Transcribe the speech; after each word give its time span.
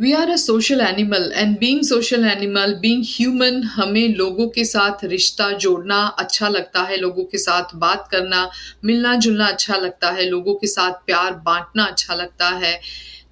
We 0.00 0.12
are 0.12 0.30
a 0.30 0.36
social 0.36 0.80
animal 0.80 1.32
and 1.36 1.58
being 1.58 1.82
social 1.82 2.24
animal 2.24 2.74
being 2.74 3.04
human 3.06 3.62
हमें 3.62 4.08
लोगों 4.08 4.48
के 4.48 4.64
साथ 4.64 5.04
रिश्ता 5.04 5.50
जोड़ना 5.52 5.96
अच्छा 6.18 6.48
लगता 6.48 6.80
है, 6.80 6.96
लोगों 6.96 7.24
के 7.24 7.38
साथ 7.38 7.62
बात 7.74 8.08
करना, 8.10 8.50
मिलना 8.84 9.14
जुलना 9.14 9.46
अच्छा 9.46 9.76
लगता 9.76 10.10
है, 10.10 10.24
लोगों 10.24 10.54
के 10.54 10.66
साथ 10.66 10.90
प्यार 10.90 11.32
बांटना 11.32 11.84
अच्छा 11.84 12.14
लगता 12.14 12.48
है। 12.48 12.80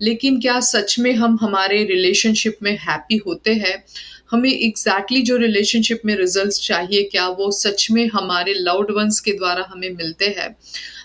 लेकिन 0.03 0.41
क्या 0.41 0.61
सच 0.61 0.99
में 0.99 1.15
हम 1.15 1.39
हमारे 1.43 1.85
रिलेशनशिप 1.85 2.59
में 2.63 2.79
हैप्पी 2.81 3.17
होते 3.17 3.55
हैं? 3.55 3.85
हमें 4.31 4.51
एग्जैक्टली 4.51 5.19
exactly 5.19 5.23
जो 5.23 5.37
रिलेशनशिप 5.37 6.01
में 6.05 6.17
रिजल्ट्स 6.17 6.61
चाहिए, 6.61 7.03
क्या 7.03 7.29
वो 7.29 7.51
सच 7.51 7.89
में 7.91 8.09
हमारे 8.09 8.55
लव्ड 8.55 8.91
वंस 8.91 9.21
के 9.21 9.33
द्वारा 9.33 9.67
हमें 9.69 9.91
मिलते 9.91 10.27
हैं? 10.27 10.57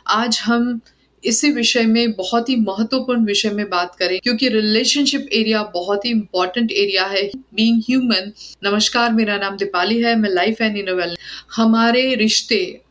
आज 0.07 0.41
हम 0.45 0.81
इसी 1.23 1.51
विषय 1.51 1.83
में, 1.83 2.11
बहुत 2.11 2.49
ही 2.49 2.55
महत्वपूर्ण 2.55 3.25
विषय 3.25 3.49
में 3.49 3.69
बात 3.69 3.95
करें, 3.95 4.19
क्योंकि 4.19 4.49
रिलेशनशिप 4.49 5.29
एरिया 5.33 5.63
बहुत 5.63 6.05
ही 6.05 6.09
इंपॉर्टेंट 6.09 6.71
एरिया 6.71 7.05
है। 7.05 7.23
बीइंग 7.53 7.81
ह्यूमन 7.89 8.31
नमस्कार, 8.63 9.11
मेरा 9.13 9.37
नाम 9.37 9.57
दीपाली 9.57 10.01
है, 10.01 10.15
मैं 10.15 10.29
लाइफ 10.29 10.61
एंड 10.61 10.77
इनोवेल 10.77 11.17
हमारे 11.55 12.15
रिश्ते, 12.15 12.81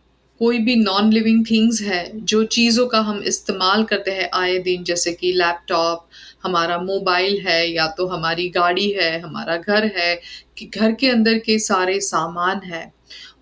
कोई 0.40 0.58
भी 0.58 0.76
नॉन 0.76 1.12
लिविंग 1.12 1.44
थिंग्स 1.50 1.80
है, 1.82 2.10
जो 2.14 2.44
चीज़ों 2.44 2.86
का 2.86 3.00
हम 3.00 3.22
इस्तेमाल 3.22 3.84
करते 3.84 4.10
हैं 4.10 4.28
आए 4.34 4.58
दिन, 4.58 4.84
जैसे 4.84 5.12
कि 5.12 5.32
लैपटॉप 5.32 6.08
हमारा 6.42 6.78
मोबाइल 6.78 7.40
है, 7.46 7.72
या 7.72 7.86
तो 7.86 8.06
हमारी 8.06 8.48
गाड़ी 8.48 8.90
है, 8.90 9.20
हमारा 9.20 9.56
घर 9.56 9.90
है, 9.96 10.20
कि 10.58 10.66
घर 10.66 10.92
के 10.92 11.08
अंदर 11.08 11.38
के 11.38 11.58
सारे 11.58 12.00
सामान 12.00 12.60
है, 12.64 12.92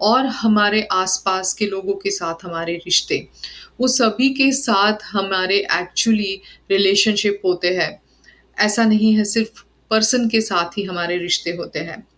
और 0.01 0.27
हमारे 0.27 0.83
आसपास 0.83 1.53
के 1.55 1.67
लोगों 1.67 1.95
के 1.95 2.11
साथ 2.11 2.45
हमारे 2.45 2.75
रिश्ते। 2.75 3.29
वो 3.81 3.89
सभी 3.89 4.31
के 4.31 4.53
साथ 4.53 4.97
हमारे 5.05 5.59
एक्चुअली 5.59 6.41
रिलेशनशिप 6.71 7.43
होते 7.45 7.69
हैं। 7.69 8.03
ऐसा 8.59 8.85
नहीं 8.85 9.15
है, 9.15 9.25
सिर्फ़ 9.25 9.65
पर्सन 9.91 10.29
के 10.29 10.41
साथ 10.41 10.79
ही 10.79 10.83
हमारे 10.83 11.19
रिश्ते 11.19 11.51
होते 11.51 11.79
हैं। 11.79 12.09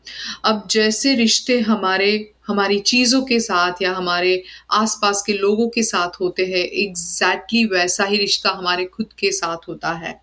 अब 0.44 0.68
जैसे 0.70 1.14
रिश्ते 1.14 1.60
हमारे, 1.60 2.32
हमारी 2.46 2.78
चीज़ों 2.78 3.22
के 3.22 3.40
साथ 3.40 3.72
या 3.82 3.92
हमारे 3.92 4.44
आसपास 4.70 5.22
के 5.26 5.32
लोगों 5.32 5.68
के 5.68 5.82
साथ 5.82 6.20
होते 6.20 6.44
हैं 6.44 6.64
एग्जैक्टली 6.64 7.60
exactly 7.60 7.80
वैसा 7.80 8.04
ही 8.04 8.16
रिश्ता 8.16 8.50
हमारे 8.50 8.84
खुद 8.84 9.06
के 9.18 9.32
साथ 9.32 9.68
होता 9.68 9.92
है। 9.92 10.20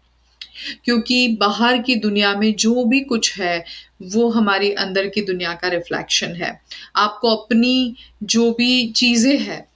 क्योंकि 0.85 1.27
बाहर 1.27 1.77
की 1.77 1.95
दुनिया 1.95 2.35
में 2.35 2.55
जो 2.55 2.85
भी 2.85 2.99
कुछ 2.99 3.39
है, 3.39 3.65
वो 4.01 4.29
हमारी 4.29 4.71
अंदर 4.71 5.07
की 5.07 5.21
दुनिया 5.21 5.53
का 5.53 5.67
रिफ्लेक्शन 5.67 6.27
है। 6.27 6.61
आपको 6.95 7.35
अपनी 7.35 7.95
जो 8.23 8.51
भी 8.51 8.91
चीज़ें 8.91 9.39
हैं 9.39 9.67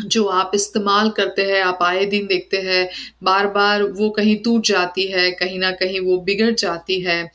जो 0.00 0.24
आप 0.24 0.50
इस्तेमाल 0.54 1.10
करते 1.10 1.42
हैं, 1.42 1.62
आप 1.62 1.78
आए 1.82 2.04
दिन 2.04 2.26
देखते 2.26 2.56
हैं 2.56 2.88
बार 3.22 3.46
बार 3.46 3.82
वो 3.82 4.10
कहीं 4.10 4.36
टूट 4.36 4.66
जाती 4.66 5.06
है, 5.06 5.30
कहीं 5.30 5.58
ना 5.58 5.70
कहीं 5.70 6.00
वो 6.00 6.18
बिगड़ 6.18 6.50
जाती 6.50 7.00
है। 7.00 7.30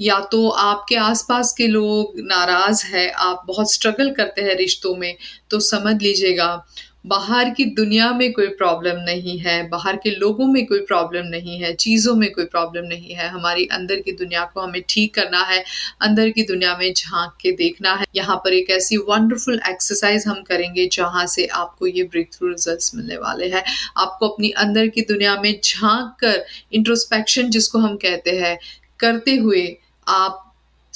या 0.00 0.20
तो 0.20 0.48
आपके 0.48 0.96
आसपास 0.96 1.54
के 1.58 1.66
लोग 1.66 2.12
नाराज़ 2.18 2.84
है, 2.86 3.10
आप 3.10 3.44
बहुत 3.46 3.72
स्ट्रगल 3.72 4.10
करते 4.10 4.42
हैं 4.42 4.56
रिश्तों 4.56 4.96
में 4.96 5.16
तो 5.50 5.60
समझ 5.60 6.02
लीजिएगा। 6.02 6.66
बाहर 7.06 7.50
की 7.50 7.64
दुनिया 7.64 8.10
में 8.12 8.32
कोई 8.32 8.46
प्रॉब्लम 8.48 8.96
नहीं 8.96 9.38
है, 9.38 9.68
बाहर 9.68 9.96
के 9.96 10.10
लोगों 10.10 10.46
में 10.46 10.66
कोई 10.66 10.80
प्रॉब्लम 10.80 11.26
नहीं 11.26 11.58
है, 11.60 11.72
चीज़ों 11.74 12.14
में 12.14 12.32
कोई 12.32 12.44
प्रॉब्लम 12.44 12.84
नहीं 12.84 13.14
है। 13.14 13.28
हमारी 13.28 13.66
अंदर 13.66 14.00
की 14.00 14.12
दुनिया 14.12 14.44
को 14.44 14.60
हमें 14.60 14.82
ठीक 14.88 15.14
करना 15.14 15.42
है, 15.42 15.64
अंदर 16.02 16.30
की 16.30 16.42
दुनिया 16.42 16.76
में 16.76 16.92
झाँक 16.94 17.36
के 17.40 17.52
देखना 17.52 17.92
है। 17.94 18.06
यहाँ 18.14 18.36
पर 18.36 18.52
एक 18.52 18.70
ऐसी 18.70 18.96
वंडरफुल 18.96 19.60
एक्सरसाइज 19.68 20.26
हम 20.26 20.42
करेंगे 20.42 20.88
जहाँ 20.92 21.26
से 21.26 21.46
आपको 21.46 21.86
ये 21.86 22.02
ब्रेक 22.02 22.32
थ्रू 22.32 22.48
रिज़ल्ट 22.48 22.94
मिलने 22.94 23.16
वाले 23.16 23.48
हैं। 23.48 23.64
आपको 23.96 24.28
अपनी 24.28 24.50
अंदर 24.50 24.86
की 24.86 25.00
दुनिया 25.00 25.40
में 25.42 25.52
झाँक 25.64 26.16
कर 26.20 26.44
इंट्रोस्पेक्शन 26.72 27.50
जिसको 27.50 27.78
हम 27.78 27.96
कहते 27.96 28.30
हैं, 28.30 28.58
करते 29.00 29.36
हुए 29.36 29.76
आप 30.08 30.42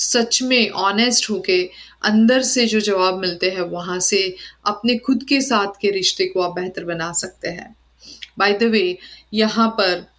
सच 0.01 0.43
में 0.43 0.71
ऑनेस्ट 0.71 1.31
होके 1.31 1.71
अंदर 2.03 2.43
से 2.43 2.67
जो 2.67 2.81
जवाब 2.81 3.19
मिलते 3.19 3.51
हैं, 3.51 3.61
वहाँ 3.61 4.01
से 4.01 4.37
अपने 4.67 4.97
खुद 4.99 5.23
के 5.23 5.41
साथ 5.41 5.81
के 5.81 5.91
रिश्ते 5.91 6.27
को 6.27 6.41
आप 6.41 6.55
बेहतर 6.55 6.85
बना 6.85 7.13
सकते 7.13 7.49
हैं। 7.49 7.77
बाय 8.39 8.53
द 8.53 8.63
वे 8.63 8.99
यहाँ 9.35 9.69
पर 9.69 10.11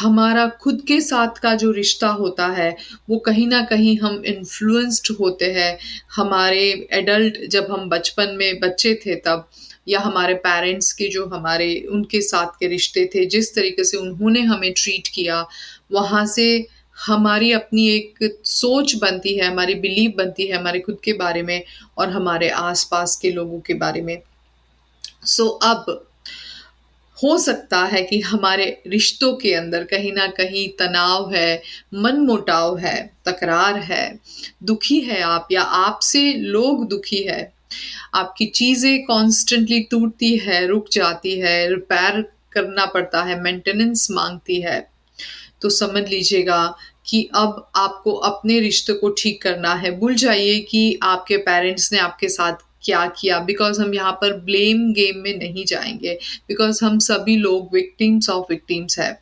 हमारा 0.00 0.46
खुद 0.48 0.80
के 0.88 1.00
साथ 1.00 1.38
का 1.38 1.54
जो 1.54 1.70
रिश्ता 1.70 2.08
होता 2.08 2.46
है, 2.46 2.76
वो 3.10 3.18
कहीं 3.18 3.46
ना 3.46 3.62
कहीं 3.62 3.98
हम 3.98 4.22
इन्फ्लुएंस्ड 4.26 5.16
होते 5.20 5.52
हैं। 5.52 5.78
हमारे 6.16 6.88
एडल्ट 6.92 7.38
जब 7.50 7.66
हम 7.70 7.88
बचपन 7.88 8.36
में 8.38 8.60
बच्चे 8.60 8.94
थे 9.06 9.14
तब, 9.14 9.48
या 9.88 10.00
हमारे 10.00 10.34
पेरेंट्स 10.34 10.92
के 10.92 11.08
जो 11.08 11.26
हमारे, 11.26 11.86
उनके 11.90 12.20
साथ 12.20 12.46
के 12.46 12.66
रिश्ते 12.66 13.10
थे, 13.14 13.26
जिस 13.26 13.54
तरीके 13.54 13.84
से 13.84 13.96
उन्होंने 13.96 14.40
हमें 14.40 14.72
ट्रीट 14.72 15.08
किया, 15.08 15.46
वहाँ 15.92 16.26
से 16.26 16.66
हमारी 16.96 17.52
अपनी 17.52 17.88
एक 17.88 18.40
सोच 18.44 18.94
बनती 18.94 19.36
है 19.38 19.46
हमारी 19.46 19.74
बिलीव 19.74 20.12
बनती 20.18 20.46
है 20.46 20.56
हमारे 20.56 20.80
खुद 20.80 20.98
के 21.04 21.12
बारे 21.12 21.42
में 21.42 21.62
और 21.98 22.10
हमारे 22.10 22.48
आसपास 22.48 23.16
के 23.16 23.30
लोगों 23.30 23.60
के 23.60 23.74
बारे 23.74 24.00
में। 24.00 24.22
सो 25.24 25.60
so, 25.60 25.66
अब 25.66 26.06
हो 27.22 27.38
सकता 27.38 27.78
है 27.84 28.02
कि 28.02 28.20
हमारे 28.20 28.82
रिश्तों 28.86 29.32
के 29.34 29.54
अंदर 29.54 29.84
कहीं 29.84 30.12
ना 30.12 30.26
कहीं 30.26 30.68
तनाव 30.68 31.34
है 31.34 31.62
मन 31.94 32.16
मोटाव 32.16 32.78
है 32.78 33.10
तकरार 33.24 33.76
है 33.76 34.18
दुखी 34.62 35.00
है 35.00 35.20
आप 35.20 35.48
या 35.52 35.62
आपसे 35.62 36.32
लोग 36.32 36.88
दुखी 36.88 37.22
है। 37.22 37.52
आपकी 38.14 38.46
चीज़ें 38.46 39.04
कॉन्स्टेंटली 39.04 39.80
टूटती 39.80 40.36
है 40.36 40.66
रुक 40.66 40.88
जाती 40.92 41.38
है 41.38 41.68
रिपेयर 41.70 42.20
करना 42.52 42.86
पड़ता 42.86 43.22
है 43.22 43.40
मेंटेनेंस 43.42 44.10
मांगती 44.10 44.60
है। 44.60 44.95
तो 45.62 45.70
समझ 45.70 46.08
लीजिएगा 46.08 46.76
कि 47.06 47.30
अब 47.34 47.70
आपको 47.76 48.12
अपने 48.12 48.60
रिश्ते 48.60 48.92
को 48.92 49.08
ठीक 49.08 49.42
करना 49.42 49.74
है। 49.74 49.98
भूल 49.98 50.14
जाइए 50.14 50.58
कि 50.60 50.98
आपके 51.02 51.36
पेरेंट्स 51.36 51.92
ने 51.92 51.98
आपके 51.98 52.28
साथ 52.28 52.52
क्या 52.82 53.06
किया। 53.06 53.38
बिकॉज़ 53.38 53.80
हम 53.80 53.94
यहाँ 53.94 54.12
पर 54.12 54.32
ब्लेम 54.32 54.92
गेम 54.92 55.18
में 55.18 55.38
नहीं 55.38 55.64
जाएँगे। 55.64 56.18
बिकॉज़ 56.48 56.84
हम 56.84 56.98
सभी 56.98 57.36
लोग 57.36 57.74
विक्टिम्स 57.74 58.30
ऑफ़ 58.30 58.46
विक्टिम्स 58.50 58.98
है। 58.98 59.20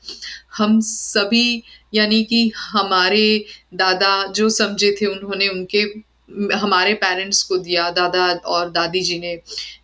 हम 0.56 0.81
सभी, 0.81 1.62
यानी 1.94 2.25
कि 2.25 2.53
हमारे 2.56 3.44
दादा 3.75 4.27
जो 4.27 4.49
समझे 4.49 4.97
थे 5.00 5.06
उन्होंने 5.06 5.49
उनके, 5.49 6.15
हमारे 6.56 6.94
पेरेंट्स 6.94 7.43
को 7.43 7.56
दिया। 7.59 7.91
दादा 7.91 8.27
और 8.27 8.71
दादी 8.71 9.00
जी 9.00 9.19
ने 9.19 9.41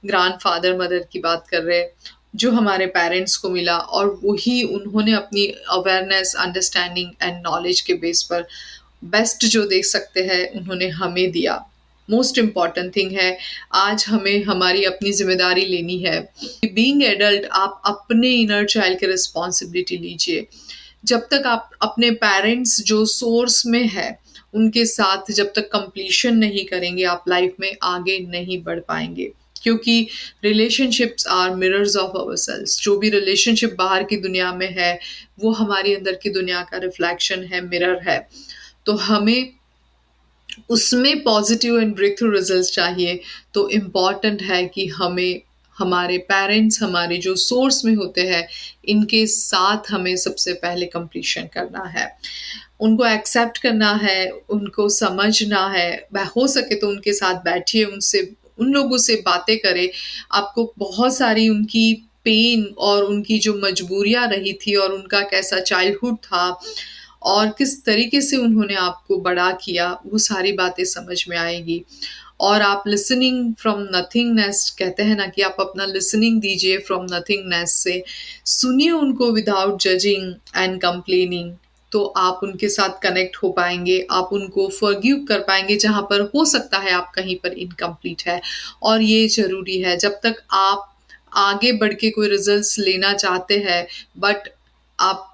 ग्रांड 0.06 0.34
फादर 0.34 0.78
मदर 0.78 1.06
की 1.12 1.18
बात 1.18 1.48
कर 1.48 1.62
रहे 1.62 1.82
जो 2.34 2.50
हमारे 2.50 2.86
पेरेंट्स 2.86 3.36
को 3.36 3.50
मिला 3.50 3.76
और 3.76 4.20
वही 4.24 4.62
उन्होंने 4.62 5.12
अपनी 5.12 5.46
अवेयरनेस 5.70 6.34
अंडरस्टैंडिंग 6.38 7.10
एंड 7.22 7.42
नॉलेज 7.46 7.80
के 7.80 7.94
बेस 7.94 8.22
पर 8.22 8.46
बेस्ट 9.04 9.44
जो 9.44 9.64
देख 9.66 9.84
सकते 9.84 10.20
हैं, 10.20 10.50
उन्होंने 10.50 10.88
हमें 10.88 11.30
दिया। 11.30 11.64
मोस्ट 12.08 12.38
इंपॉर्टेंट 12.38 12.96
थिंग 12.96 13.12
है, 13.12 13.38
आज 13.74 14.04
हमें 14.08 14.44
हमारी 14.44 14.84
अपनी 14.84 15.12
ज़िम्मेदारी 15.12 15.64
लेनी 15.64 15.98
है। 15.98 16.20
बींग 16.64 17.02
एडल्ट 17.02 17.46
आप 17.52 17.82
अपने 17.86 18.30
इनर 18.30 18.64
चाइल्ड 18.66 19.00
की 19.00 19.06
रिस्पॉन्सिबिलिटी 19.06 19.96
लीजिए। 19.96 20.46
जब 21.04 21.20
तक 21.20 21.42
आप 21.46 21.70
अपने 21.82 22.10
पेरेंट्स 22.10 22.80
जो 22.82 23.04
सोर्स 23.04 23.66
में 23.66 23.86
है, 23.88 24.18
उनके 24.54 24.84
साथ 24.84 25.30
जब 25.32 25.52
तक 25.56 25.68
कंप्लीशन 25.72 26.36
नहीं 26.36 26.64
करेंगे, 26.64 27.04
आप 27.04 27.24
लाइफ 27.28 27.54
में 27.60 27.76
आगे 27.82 28.18
नहीं 28.18 28.62
बढ़ 28.62 28.80
पाएँगे। 28.80 29.32
क्योंकि 29.62 30.06
relationships 30.44 31.26
are 31.26 31.54
mirrors 31.56 31.96
of 31.96 32.16
our 32.18 32.36
selves 32.36 32.80
जो 32.82 32.96
भी 32.98 33.10
रिलेशनशिप 33.10 33.74
बाहर 33.78 34.04
की 34.04 34.16
दुनिया 34.16 34.52
में 34.54 34.68
है, 34.70 34.98
वो 35.40 35.52
हमारी 35.52 35.94
अंदर 35.94 36.18
की 36.22 36.30
दुनिया 36.30 36.62
का 36.62 36.78
रिफ्लेक्शन 36.78 37.44
है 37.44 37.60
मिरर 37.60 38.00
है। 38.08 38.26
तो 38.86 38.96
हमें 38.98 39.52
उसमें 40.70 41.22
positive 41.22 41.78
and 41.80 41.94
break 41.94 42.18
through 42.18 42.30
result 42.30 42.66
चाहिए 42.66 43.20
तो 43.54 43.68
इंपॉर्टेंट 43.70 44.42
है 44.42 44.66
कि 44.66 44.86
हमें, 44.86 45.42
हमारे 45.76 46.16
पेरेंट्स 46.28 46.82
हमारे 46.82 47.16
जो 47.16 47.34
सोर्स 47.36 47.84
में 47.84 47.94
होते 47.94 48.20
हैं, 48.20 48.46
इनके 48.84 49.26
साथ 49.26 49.90
हमें 49.90 50.16
सबसे 50.16 50.52
पहले 50.54 50.86
कंप्लीशन 50.86 51.48
करना 51.54 51.84
है। 51.88 52.08
उनको 52.80 53.06
एक्सेप्ट 53.06 53.58
करना 53.58 53.92
है, 53.94 54.30
उनको 54.50 54.88
समझना 54.88 55.66
है, 55.68 56.08
हो 56.36 56.46
सके 56.46 56.74
तो 56.74 56.88
उनके 56.88 57.12
साथ 57.12 57.42
बैठिए, 57.44 57.84
उनसे 57.84 58.22
उन 58.60 58.72
लोगों 58.72 58.98
से 58.98 59.14
बातें 59.14 59.58
करें। 59.58 59.88
आपको 60.32 60.74
बहुत 60.78 61.16
सारी 61.16 61.48
उनकी 61.48 62.06
पेन 62.24 62.74
और 62.78 63.04
उनकी 63.04 63.38
जो 63.38 63.60
मजबूरियाँ 63.64 64.26
रही 64.26 64.52
थी 64.52 64.74
और 64.74 64.92
उनका 64.92 65.20
कैसा 65.20 65.60
चाइल्डहुड 65.60 66.16
था 66.16 66.60
और 67.22 67.48
किस 67.48 67.84
तरीके 67.84 68.20
से 68.20 68.36
उन्होंने 68.36 68.74
आपको 68.74 69.16
बड़ा 69.16 69.52
किया, 69.52 70.00
वो 70.06 70.18
सारी 70.18 70.52
बातें 70.52 70.84
समझ 70.84 71.24
में 71.28 71.36
आएगी। 71.36 71.84
और 72.40 72.62
आप 72.62 72.84
लिसनिंग 72.86 73.54
फ्रॉम 73.54 73.80
नथिंग 73.80 73.96
नथिंगनेस 73.96 74.76
कहते 74.78 75.02
हैं 75.02 75.16
ना 75.16 75.26
कि 75.26 75.42
आप 75.42 75.56
अपना 75.60 75.84
लिसनिंग 75.84 76.40
दीजिए 76.40 76.78
फ्रॉम 76.78 77.04
नथिंग 77.04 77.14
नथिंगनेस 77.14 77.72
से। 77.72 78.04
सुनिए 78.44 78.90
उनको 78.90 79.32
विदाउट 79.32 79.82
जजिंग 79.82 80.34
एंड 80.56 80.80
कंप्लेनिंग 80.80 81.52
तो 81.92 82.04
आप 82.16 82.40
उनके 82.42 82.68
साथ 82.68 83.00
कनेक्ट 83.02 83.36
हो 83.36 83.48
पाएँगे, 83.50 84.06
आप 84.10 84.28
उनको 84.32 84.68
फॉरगिव 84.70 85.24
कर 85.28 85.40
पाएँगे 85.40 85.76
जहाँ 85.76 86.02
पर 86.02 86.20
हो 86.34 86.44
सकता 86.44 86.78
है 86.78 86.92
आप 86.92 87.12
कहीं 87.14 87.36
पर 87.36 87.52
इनकम्प्लीट 87.54 88.22
है। 88.26 88.40
और 88.82 89.02
ये 89.02 89.26
ज़रूरी 89.28 89.80
है, 89.80 89.96
जब 89.96 90.20
तक 90.22 90.42
आप 90.52 90.86
आगे 91.38 91.72
बढ़ 91.72 91.92
के 91.94 92.10
कोई 92.10 92.28
रिजल्ट्स 92.28 92.78
लेना 92.78 93.12
चाहते 93.14 93.58
हैं 93.60 93.86
बट 94.18 94.48
आप 94.98 95.26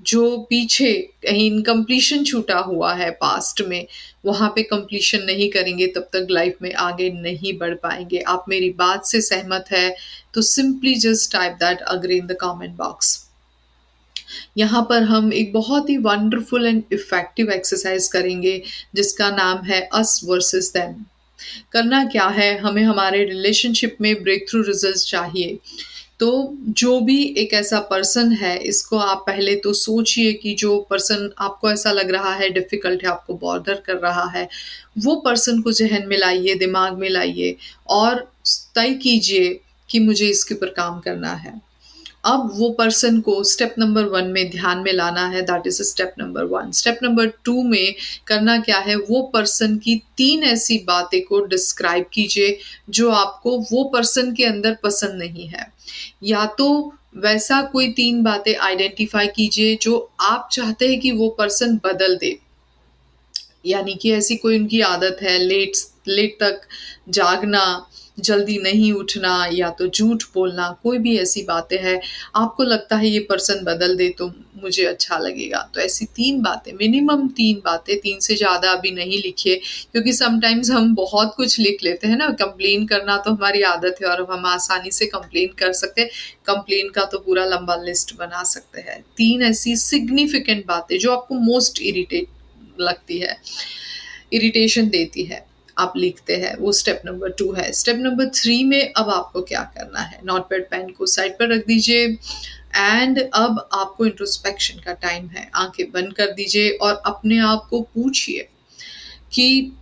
जो 0.00 0.36
पीछे 0.50 0.92
कहीं 1.22 1.46
इनकम्प्लीशन 1.46 2.22
छूटा 2.24 2.58
हुआ 2.58 2.92
है 2.94 3.10
पास्ट 3.12 3.60
में, 3.62 3.86
वहाँ 4.24 4.48
पे 4.54 4.62
कंप्लीशन 4.62 5.24
नहीं 5.24 5.48
करेंगे, 5.50 5.86
तब 5.86 6.08
तक 6.12 6.26
लाइफ 6.30 6.58
में 6.62 6.72
आगे 6.74 7.10
नहीं 7.12 7.56
बढ़ 7.58 7.74
पाएँगे। 7.74 8.18
आप 8.18 8.44
मेरी 8.48 8.70
बात 8.78 9.06
से 9.06 9.20
सहमत 9.22 9.64
है 9.72 9.94
तो 10.34 10.42
simply 10.42 10.94
just 10.96 11.32
type 11.32 11.52
that 11.54 11.80
agree 11.88 12.16
in 12.18 12.26
the 12.26 12.36
comment 12.40 12.76
box 12.76 13.18
यहाँ 14.58 14.82
पर 14.90 15.02
हम 15.02 15.32
एक 15.32 15.52
बहुत 15.52 15.90
ही 15.90 15.96
वंडरफुल 15.98 16.66
एंड 16.66 16.82
इफ़ेक्टिव 16.92 17.50
एक्सरसाइज 17.52 18.08
करेंगे, 18.08 18.62
जिसका 18.94 19.30
नाम 19.30 19.64
है 19.64 19.80
अस 19.94 20.20
वर्सेस 20.24 20.72
देम 20.76 21.04
करना 21.72 22.04
क्या 22.06 22.26
है? 22.28 22.56
हमें 22.58 22.82
हमारे 22.82 23.24
रिलेशनशिप 23.24 23.96
में 24.00 24.22
ब्रेक 24.22 24.48
थ्रू 24.50 24.62
रिज़ल्ट 24.62 25.08
चाहिए। 25.08 25.58
तो 26.20 26.56
जो 26.68 26.98
भी 27.00 27.22
एक 27.38 27.52
ऐसा 27.54 27.78
पर्सन 27.80 28.32
है, 28.32 28.56
इसको 28.58 28.96
आप 28.98 29.22
पहले 29.26 29.54
तो 29.56 29.72
सोचिए 29.72 30.32
कि 30.32 30.52
जो 30.54 30.78
पर्सन 30.90 31.30
आपको 31.38 31.70
ऐसा 31.70 31.92
लग 31.92 32.10
रहा 32.10 32.32
है 32.34 32.50
डिफ़िकल्ट 32.50 33.04
है, 33.04 33.10
आपको 33.10 33.34
बॉर्डर 33.36 33.80
कर 33.86 33.96
रहा 33.96 34.28
है, 34.30 34.48
वो 34.98 35.14
पर्सन 35.16 35.60
को 35.60 35.72
जहन 35.72 36.06
में 36.08 36.16
लाइए, 36.18 36.54
दिमाग 36.54 36.98
में 36.98 37.08
लाइए 37.08 37.56
और 37.88 38.20
तय 38.74 38.94
कीजिए 38.94 39.58
कि 39.90 40.00
मुझे 40.00 40.26
इसके 40.26 40.54
ऊपर 40.54 40.70
काम 40.72 41.00
करना 41.00 41.32
है। 41.34 41.60
अब 42.24 42.50
वो 42.54 42.68
पर्सन 42.70 43.20
को 43.20 43.42
स्टेप 43.44 43.74
नंबर 43.78 44.04
वन 44.04 44.26
में 44.26 44.50
ध्यान 44.50 44.78
में 44.78 44.92
लाना 44.92 45.26
है 45.28 45.42
that 45.42 45.66
is 45.66 45.82
step 45.82 46.14
number 46.18 46.44
one 46.44 46.70
step 46.72 46.98
number 47.02 47.26
two 47.44 47.62
में 47.62 47.94
करना 48.26 48.58
क्या 48.58 48.78
है? 48.78 48.96
वो 48.96 49.22
पर्सन 49.34 49.76
की 49.76 49.96
तीन 50.16 50.42
ऐसी 50.42 50.78
बातें 50.78 51.20
को 51.24 51.40
डिस्क्राइब 51.46 52.06
कीजिए 52.12 52.58
जो 52.90 53.10
आपको 53.10 53.58
वो 53.72 53.84
पर्सन 53.84 54.34
के 54.34 54.44
अंदर 54.44 54.76
पसंद 54.82 55.22
नहीं 55.22 55.46
है। 55.46 55.66
या 56.22 56.44
तो 56.58 56.92
वैसा 57.16 57.60
कोई 57.62 57.92
तीन 57.92 58.22
बातें 58.22 58.54
आइडेंटिफाई 58.56 59.26
कीजिए 59.26 59.78
जो 59.82 60.10
आप 60.20 60.48
चाहते 60.52 60.88
हैं 60.88 61.00
कि 61.00 61.10
वो 61.12 61.28
पर्सन 61.28 61.80
बदल 61.84 62.16
दे। 62.16 62.38
यानी 63.66 63.94
कि 63.94 64.12
ऐसी 64.12 64.36
कोई 64.36 64.58
उनकी 64.58 64.80
आदत 64.80 65.18
है 65.22 65.38
लेट 65.38 65.72
लेट 66.08 66.36
तक 66.40 66.60
जागना 67.08 67.62
जल्दी 68.20 68.58
नहीं 68.58 68.92
उठना 68.92 69.34
या 69.52 69.70
तो 69.70 69.86
झूठ 69.88 70.22
बोलना, 70.34 70.68
कोई 70.82 70.98
भी 70.98 71.16
ऐसी 71.18 71.42
बातें 71.44 71.76
हैं, 71.78 72.00
आपको 72.36 72.62
लगता 72.64 72.96
है 72.96 73.08
ये 73.08 73.18
पर्सन 73.30 73.64
बदल 73.64 73.96
दे 73.96 74.08
तो 74.18 74.30
मुझे 74.62 74.84
अच्छा 74.84 75.18
लगेगा। 75.18 75.58
तो 75.74 75.80
ऐसी 75.80 76.04
तीन 76.16 76.40
बातें 76.42 76.72
मिनिमम 76.74 77.26
तीन 77.30 77.60
बातें, 77.64 77.96
तीन 77.98 78.18
से 78.20 78.36
ज़्यादा 78.36 78.72
अभी 78.72 78.90
नहीं 78.90 79.18
लिखिए, 79.18 79.56
क्योंकि 79.92 80.12
समटाइम्स 80.12 80.70
हम 80.70 80.94
बहुत 80.94 81.34
कुछ 81.36 81.58
लिख 81.60 81.82
लेते 81.82 82.08
हैं 82.08 82.16
ना। 82.16 82.28
कंप्लेन 82.40 82.86
करना 82.86 83.16
तो 83.16 83.30
हमारी 83.30 83.62
आदत 83.64 83.96
है 84.02 84.08
और 84.08 84.26
हम 84.30 84.46
आसानी 84.46 84.90
से 84.90 85.06
कंप्लेन 85.08 85.54
कर 85.58 85.72
सकते 85.74 86.00
हैं। 86.00 86.10
कंप्लेन 86.46 86.88
का 86.90 87.04
तो 87.04 87.18
पूरा 87.18 87.44
लंबा 87.46 87.76
लिस्ट 87.76 88.16
बना 88.16 88.42
सकते 88.46 88.80
हैं। 88.80 89.00
तीन 89.16 89.42
ऐसी 89.42 89.76
सिग्निफिकेंट 89.78 90.66
बातें 90.66 90.98
जो 90.98 91.12
आपको 91.12 91.34
मोस्ट 91.36 91.80
इरिटेट 91.82 92.80
लगती 92.80 93.18
है 93.18 93.36
इरिटेशन 94.32 94.88
देती 94.88 95.24
है। 95.24 95.44
आप 95.80 95.92
लिखते 95.96 96.36
हैं, 96.36 96.54
वो 96.56 96.72
स्टेप 96.72 97.02
नंबर 97.06 97.30
टू 97.30 97.52
है। 97.52 97.72
स्टेप 97.72 97.96
नंबर 97.96 98.28
थ्री 98.34 98.64
में 98.64 98.92
अब 98.92 99.10
आपको 99.10 99.42
क्या 99.42 99.62
करना 99.76 100.00
है? 100.00 100.20
नोट 100.24 100.48
पैड 100.48 100.64
पेन 100.64 100.90
को 100.90 101.06
साइड 101.06 101.32
पर 101.32 101.52
रख 101.54 101.66
दीजिए 101.66 102.06
एंड 102.76 103.18
अब 103.34 103.68
आपको 103.72 104.06
इंट्रोस्पेक्शन 104.06 104.80
का 104.80 104.92
टाइम 104.92 105.28
है। 105.28 105.50
आँखें 105.54 105.90
बंद 105.92 106.12
कर 106.12 106.26
दीजिए 106.26 106.70
और 106.70 107.02
अपने 107.06 107.38
आप 107.38 107.66
को 107.70 107.80
पूछिए 107.80 108.48
कि 109.32 109.72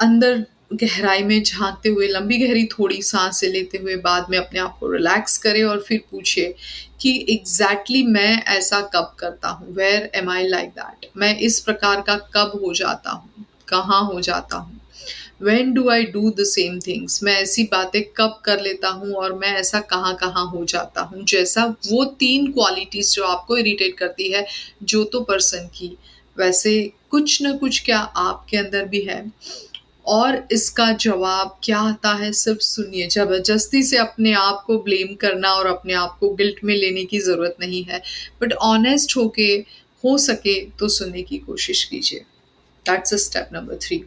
अंदर 0.00 0.44
गहराई 0.72 1.22
में 1.22 1.42
झांकते 1.42 1.88
हुए, 1.88 2.08
लंबी 2.08 2.38
गहरी 2.38 2.64
थोड़ी 2.66 3.02
साँसें 3.02 3.48
लेते 3.48 3.78
हुए 3.78 3.96
बाद 3.96 4.26
में 4.30 4.38
अपने 4.38 4.60
आप 4.60 4.76
को 4.80 4.92
रिलैक्स 4.92 5.38
करें 5.38 5.64
और 5.64 5.80
फिर 5.80 6.00
पूछिए 6.10 6.54
कि 7.00 7.26
एग्जैक्टली 7.30 7.98
exactly 7.98 8.14
मैं 8.14 8.42
ऐसा 8.44 8.80
कब 8.80 9.16
करता 9.18 9.48
हूँ? 9.48 9.74
Where 9.74 10.10
am 10.14 10.30
I 10.30 10.46
like 10.48 10.70
that 10.70 11.10
मैं 11.16 11.38
इस 11.38 11.60
प्रकार 11.60 12.00
का 12.00 12.16
कब 12.34 12.60
हो 12.64 12.74
जाता 12.74 13.10
हूँ? 13.10 13.44
कहाँ 13.68 14.04
हो 14.04 14.20
जाता 14.20 14.56
हूँ? 14.56 14.81
When 15.40 15.72
do 15.72 15.88
I 15.88 16.04
do 16.06 16.30
the 16.30 16.44
same 16.44 16.78
things 16.78 17.22
मैं 17.22 17.34
ऐसी 17.34 17.62
बातें 17.72 18.02
कब 18.16 18.40
कर 18.44 18.60
लेता 18.60 18.88
हूँ 18.88 19.12
और 19.14 19.32
मैं 19.32 19.52
ऐसा 19.58 19.80
कहाँ 19.80 20.14
कहाँ 20.16 20.46
हो 20.46 20.64
जाता 20.64 21.00
हूँ? 21.02 21.24
जैसा 21.24 21.64
वो 21.86 22.04
तीन 22.18 22.46
क्वालिटीज़ 22.52 23.12
जो 23.14 23.24
आपको 23.24 23.56
इरिटेट 23.56 23.96
करती 23.98 24.30
है, 24.32 24.46
जो 24.82 25.04
तो 25.04 25.20
पर्सन 25.20 25.68
की। 25.74 25.96
वैसे 26.36 26.92
कुछ 27.10 27.42
न 27.42 27.56
कुछ 27.58 27.82
क्या 27.84 27.98
आपके 27.98 28.56
अंदर 28.56 28.84
भी 28.84 29.00
है। 29.00 29.24
और 30.06 30.42
इसका 30.52 30.90
जवाब 30.92 31.58
क्या 31.64 31.78
आता 31.80 32.12
है 32.14 32.32
सिर्फ़ 32.32 32.60
सुनिए। 32.60 33.08
ज़बरदस्ती 33.08 33.82
से 33.82 33.96
अपने 33.96 34.32
आप 34.34 34.62
को 34.66 34.78
ब्लेम 34.78 35.14
करना 35.16 35.52
और 35.54 35.66
अपने 35.66 35.92
आप 35.94 36.16
को 36.20 36.30
गिल्ट 36.34 36.64
में 36.64 36.74
लेने 36.74 37.04
की 37.04 37.18
ज़रूरत 37.18 37.56
नहीं 37.60 37.82
है 37.84 38.02
बट 38.42 38.52
ऑनेस्ट 38.52 39.16
होके 39.16 39.52
हो 40.04 40.16
सके 40.18 40.58
तो 40.78 40.88
सुनने 40.90 41.22
की 41.22 41.38
कोशिश 41.38 41.84
कीजिए। 41.84 42.20
That's 42.86 43.14
a 43.14 43.16
step 43.16 43.48
number 43.52 43.78
three 43.82 44.02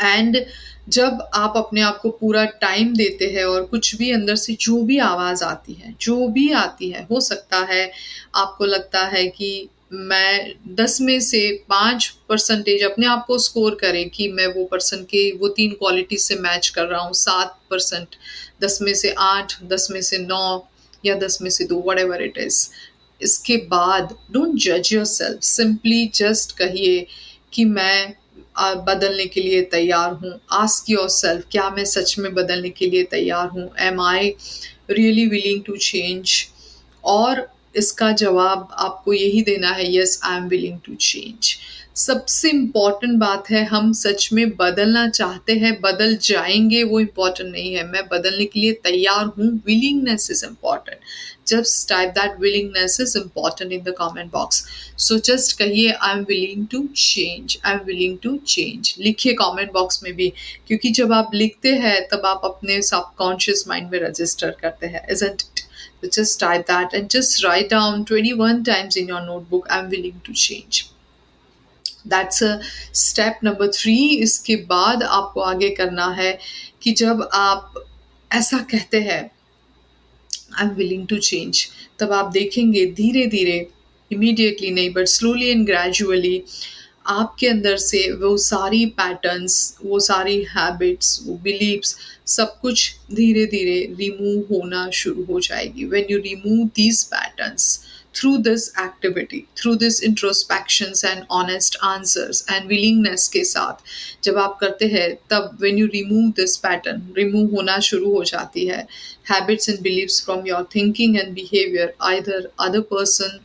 and 0.00 0.44
जब 0.88 1.28
आप 1.34 1.54
अपने 1.56 1.80
आप 1.80 1.98
को 1.98 2.10
पूरा 2.10 2.44
टाइम 2.44 2.94
देते 2.94 3.26
हैं 3.26 3.44
और 3.44 3.64
कुछ 3.64 3.94
भी 3.96 4.10
अंदर 4.10 4.36
से 4.36 4.56
जो 4.60 4.82
भी 4.82 4.98
आवाज़ 4.98 5.44
आती 5.44 5.72
है, 5.72 5.94
जो 6.00 6.28
भी 6.28 6.50
आती 6.52 6.88
है, 6.90 7.06
हो 7.10 7.20
सकता 7.20 7.58
है 7.58 7.90
आपको 8.34 8.64
लगता 8.64 9.04
है 9.06 9.26
कि 9.26 9.68
मैं 9.92 10.54
दस 10.74 11.00
में 11.00 11.20
से 11.20 11.64
पाँच 11.68 12.08
परसेंटेज 12.28 12.82
अपने 12.82 13.06
आप 13.06 13.24
को 13.26 13.38
स्कोर 13.38 13.74
करें 13.74 14.08
कि 14.10 14.28
मैं 14.28 14.46
वो 14.46 14.64
पर्सन 14.64 15.02
के, 15.10 15.30
वो 15.32 15.48
तीन 15.48 15.70
क्वालिटी 15.70 16.16
से 16.16 16.36
मैच 16.36 16.68
कर 16.68 16.86
रहा 16.86 17.00
हूँ। 17.00 17.12
सात 17.12 17.58
परसेंट 17.70 18.16
दस 18.62 18.78
में 18.82 18.94
से 18.94 19.14
आठ, 19.18 19.62
दस 19.62 19.88
में 19.90 20.00
से 20.02 20.18
नौ 20.18 20.68
या 21.06 21.14
दस 21.14 21.38
में 21.42 21.50
से 21.50 21.64
दो 21.64 21.82
वट 21.86 21.98
एवर 21.98 22.22
इट 22.22 22.38
इज़ 22.38 22.68
इसके 23.20 23.56
बाद 23.56 24.16
डोंट 24.30 24.54
जज 24.54 24.92
योर 24.92 25.04
सेल्फ 25.04 25.42
सिंपली 25.42 26.06
जस्ट 26.14 26.56
कहिए 26.56 27.06
कि 27.52 27.64
मैं 27.64 28.14
बदलने 28.56 29.26
के 29.26 29.40
लिए 29.40 29.62
तैयार 29.70 30.12
हूँ। 30.12 30.38
आस्क 30.52 30.90
योर 30.90 31.08
सेल्फ 31.08 31.46
क्या 31.52 31.68
मैं 31.70 31.84
सच 31.84 32.18
में 32.18 32.32
बदलने 32.34 32.70
के 32.70 32.86
लिए 32.86 33.02
तैयार 33.10 33.48
हूँ? 33.48 33.68
Am 33.78 34.00
I 34.00 34.34
really 34.90 35.26
willing 35.26 35.62
to 35.64 35.76
change 35.76 36.32
और 37.04 37.48
इसका 37.76 38.10
जवाब 38.12 38.68
आपको 38.78 39.12
यही 39.12 39.42
देना 39.42 39.70
है 39.70 39.94
yes 39.96 40.20
I 40.24 40.36
am 40.36 40.48
willing 40.48 40.78
to 40.84 40.94
change 40.94 41.56
सबसे 41.96 42.50
इंपॉर्टेंट 42.50 43.18
बात 43.18 43.50
है 43.50 43.64
हम 43.64 43.92
सच 43.92 44.28
में 44.32 44.50
बदलना 44.50 45.08
चाहते 45.08 45.52
हैं 45.52 45.80
बदल 45.80 46.16
जाएँगे 46.16 46.82
वो 46.82 47.00
इंपॉर्टेंट 47.00 47.52
नहीं 47.52 47.74
है। 47.74 47.86
मैं 47.86 48.02
बदलने 48.12 48.44
के 48.44 48.60
लिए 48.60 48.72
तैयार 48.72 49.24
हूँ। 49.26 49.62
Willingness 49.66 50.30
is 50.30 50.44
important 50.46 50.98
just 51.46 51.88
type 51.88 52.10
that 52.10 52.40
willingness 52.40 53.00
is 53.00 53.18
important 53.18 53.72
in 53.72 53.82
the 53.82 53.94
comment 53.98 54.32
box 54.32 54.64
so 54.98 55.18
just 55.18 55.58
कहिए 55.58 55.92
I 55.92 56.12
am 56.12 56.24
willing 56.28 56.66
to 56.66 56.86
change 56.96 57.58
I 57.64 57.72
am 57.72 57.80
willing 57.86 58.18
to 58.22 58.36
change 58.36 58.94
लिखिए 58.98 59.32
कॉमेंट 59.32 59.72
बॉक्स 59.72 60.02
में 60.02 60.12
भी। 60.16 60.32
क्योंकि 60.66 60.90
जब 60.90 61.12
आप 61.12 61.30
लिखते 61.34 61.68
हैं 61.68 62.08
तब 62.08 62.26
आप 62.26 62.40
अपने 62.44 62.82
सबकॉन्शियस 62.82 63.64
माइंड 63.68 63.90
में 63.90 64.00
रजिस्टर 64.00 64.50
करते 64.50 64.86
हैं 64.86 65.06
is 65.10 65.24
it 65.24 65.42
So 66.02 66.08
just 66.10 66.40
type 66.40 66.66
that 66.66 66.92
and 66.92 67.08
just 67.08 67.44
write 67.44 67.70
down 67.70 68.04
21 68.04 68.64
times 68.64 68.96
in 68.96 69.08
your 69.08 69.20
notebook, 69.20 69.66
I'm 69.70 69.88
willing 69.88 70.20
to 70.26 70.34
change. 70.34 70.93
That's 72.06 72.42
step 72.94 73.38
number 73.44 73.68
three 73.68 73.96
इसके 74.16 74.56
बाद 74.56 75.02
आपको 75.02 75.40
आगे 75.40 75.70
करना 75.70 76.06
है 76.08 76.38
कि 76.82 76.92
जब 76.92 77.28
आप 77.34 77.84
ऐसा 78.32 78.58
कहते 78.58 79.00
हैं 79.00 79.22
I 80.54 80.64
am 80.64 80.74
willing 80.74 81.06
to 81.08 81.18
change 81.18 81.66
तब 81.98 82.12
आप 82.12 82.30
देखेंगे 82.32 82.86
धीरे 82.86 83.26
धीरे 83.26 83.66
इमीडिएटली 84.10 84.70
नहीं 84.70 84.90
बट 84.90 85.04
स्लोली 85.08 85.48
एंड 85.48 85.66
ग्रेजुअली 85.66 86.42
आपके 87.06 87.48
अंदर 87.48 87.76
से 87.76 88.10
वो 88.12 88.36
सारी 88.36 88.84
पैटर्न्स 88.86 89.78
वो 89.84 89.98
सारी 90.00 90.42
हैबिट्स 90.50 91.20
वो 91.24 91.34
बिलीव्स 91.34 91.96
सब 92.26 92.60
कुछ 92.60 92.94
धीरे 93.14 93.46
धीरे 93.46 93.80
रिमूव 93.94 94.54
होना 94.54 94.90
शुरू 94.90 95.24
हो 95.24 95.40
जाएगी। 95.40 95.84
When 95.84 96.06
you 96.10 96.18
remove 96.18 96.66
these 96.66 97.02
patterns 97.04 97.80
through 98.14 98.36
this 98.38 98.68
activity 98.80 99.42
through 99.56 99.74
this 99.74 100.02
introspections 100.02 101.04
and 101.04 101.24
honest 101.30 101.76
answers 101.82 102.44
and 102.50 102.68
willingness 102.68 103.26
के 103.28 103.44
साथ 103.44 103.82
जब 104.24 104.38
आप 104.38 104.56
करते 104.60 104.86
हैं, 104.86 105.14
तब 105.30 105.58
when 105.60 105.78
you 105.78 105.86
remove 105.86 106.30
this 106.30 106.56
pattern 106.56 107.12
remove 107.16 107.54
होना 107.54 107.78
शुरू 107.80 108.14
हो 108.14 108.24
जाती 108.24 108.66
है। 108.66 108.86
Habits 109.30 109.68
and 109.68 109.80
believes 109.80 110.24
from 110.24 110.46
your 110.46 110.68
thinking 110.74 111.16
and 111.16 111.34
behaviour 111.34 111.94
either 112.02 112.50
other 112.60 112.80
person 112.80 113.38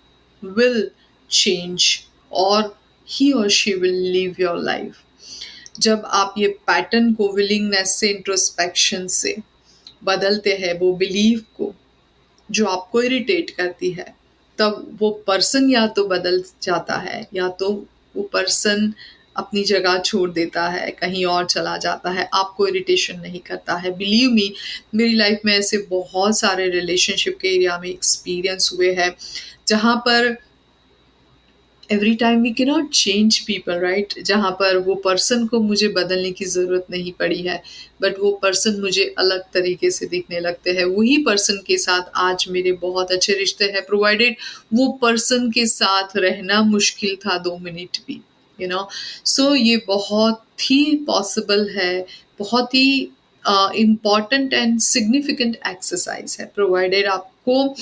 will 0.43 0.89
change 1.29 1.99
और 2.31 2.77
ही 3.07 3.31
और 3.31 3.49
she 3.49 3.73
will 3.73 4.01
leave 4.11 4.35
your 4.39 4.57
life 4.57 4.97
जब 5.79 6.03
आप 6.05 6.33
ये 6.37 6.47
पैटर्न 6.47 7.13
को 7.13 7.31
विलिंगनेस 7.33 7.95
से 7.99 8.09
इंट्रोस्पेक्शन 8.09 9.07
से 9.07 9.35
बदलते 10.03 10.53
हैं, 10.53 10.79
वो 10.79 10.93
बिलीव 10.93 11.39
को, 11.57 11.73
जो 12.51 12.65
आपको 12.65 13.01
इरिटेट 13.01 13.49
करती 13.49 13.91
है 13.91 14.18
तब 14.59 14.97
वो 14.99 15.09
पर्सन 15.27 15.69
या 15.69 15.85
तो 15.87 16.07
बदल 16.07 16.43
जाता 16.63 16.97
है, 16.97 17.27
या 17.33 17.47
तो 17.49 17.71
वो 18.15 18.23
पर्सन 18.33 18.93
अपनी 19.37 19.63
जगह 19.63 19.97
छोड़ 19.99 20.29
देता 20.29 20.67
है, 20.67 20.89
कहीं 20.91 21.25
और 21.25 21.45
चला 21.45 21.75
जाता 21.77 22.09
है, 22.09 22.27
आपको 22.33 22.67
इरिटेशन 22.67 23.19
नहीं 23.19 23.39
करता 23.39 23.75
है। 23.75 23.91
बिलीव 23.97 24.31
मी 24.31 24.53
मेरी 24.95 25.15
लाइफ 25.15 25.41
में 25.45 25.53
ऐसे 25.53 25.77
बहुत 25.89 26.39
सारे 26.39 26.67
रिलेशनशिप 26.69 27.37
के 27.41 27.47
एरिया 27.47 27.77
में 27.77 27.89
एक्सपीरियंस 27.89 28.69
हुए 28.73 28.93
हैं, 28.93 29.15
जहाँ 29.67 29.95
पर 29.97 30.35
every 31.89 32.13
time 32.15 32.41
we 32.41 32.65
not 32.65 32.89
change 32.93 33.37
people 33.39 33.79
right 33.79 34.13
जहाँ 34.25 34.51
पर 34.59 34.77
वो 34.77 34.95
पर्सन 34.95 35.45
को 35.47 35.59
मुझे 35.59 35.87
बदलने 35.87 36.31
की 36.31 36.45
ज़रूरत 36.45 36.85
नहीं 36.91 37.11
पड़ी 37.19 37.41
है 37.41 37.61
बट 38.01 38.19
वो 38.19 38.31
पर्सन 38.41 38.79
मुझे 38.81 39.03
अलग 39.19 39.41
तरीके 39.53 39.91
से 39.91 40.05
दिखने 40.07 40.39
लगते 40.39 40.71
हैं। 40.71 40.85
वही 40.85 41.17
पर्सन 41.23 41.59
के 41.67 41.77
साथ 41.77 42.11
आज 42.17 42.45
मेरे 42.49 42.71
बहुत 42.81 43.11
अच्छे 43.11 43.33
रिश्ते 43.33 43.65
हैं 43.65 43.85
प्रोवाइडेड 43.85 44.35
वो 44.73 44.87
पर्सन 45.01 45.49
के 45.51 45.65
साथ 45.67 46.17
रहना 46.17 46.61
मुश्किल 46.63 47.15
था 47.25 47.37
दो 47.37 47.57
मिनट 47.57 47.97
भी 48.07 48.21
यू 48.59 48.67
नो 48.67 48.87
सो 49.25 49.53
ये 49.55 49.81
बहुत 49.87 50.43
ही 50.61 50.83
पॉसिबल 51.07 51.69
है, 51.69 52.05
बहुत 52.39 52.75
ही 52.75 52.99
इंपॉर्टेंट 53.77 54.53
एंड 54.53 54.79
सिग्निफिकेंट 54.81 55.57
एक्सरसाइज 55.67 56.37
है 56.39 56.45
प्रोवाइडेड 56.55 57.05
आपको 57.07 57.75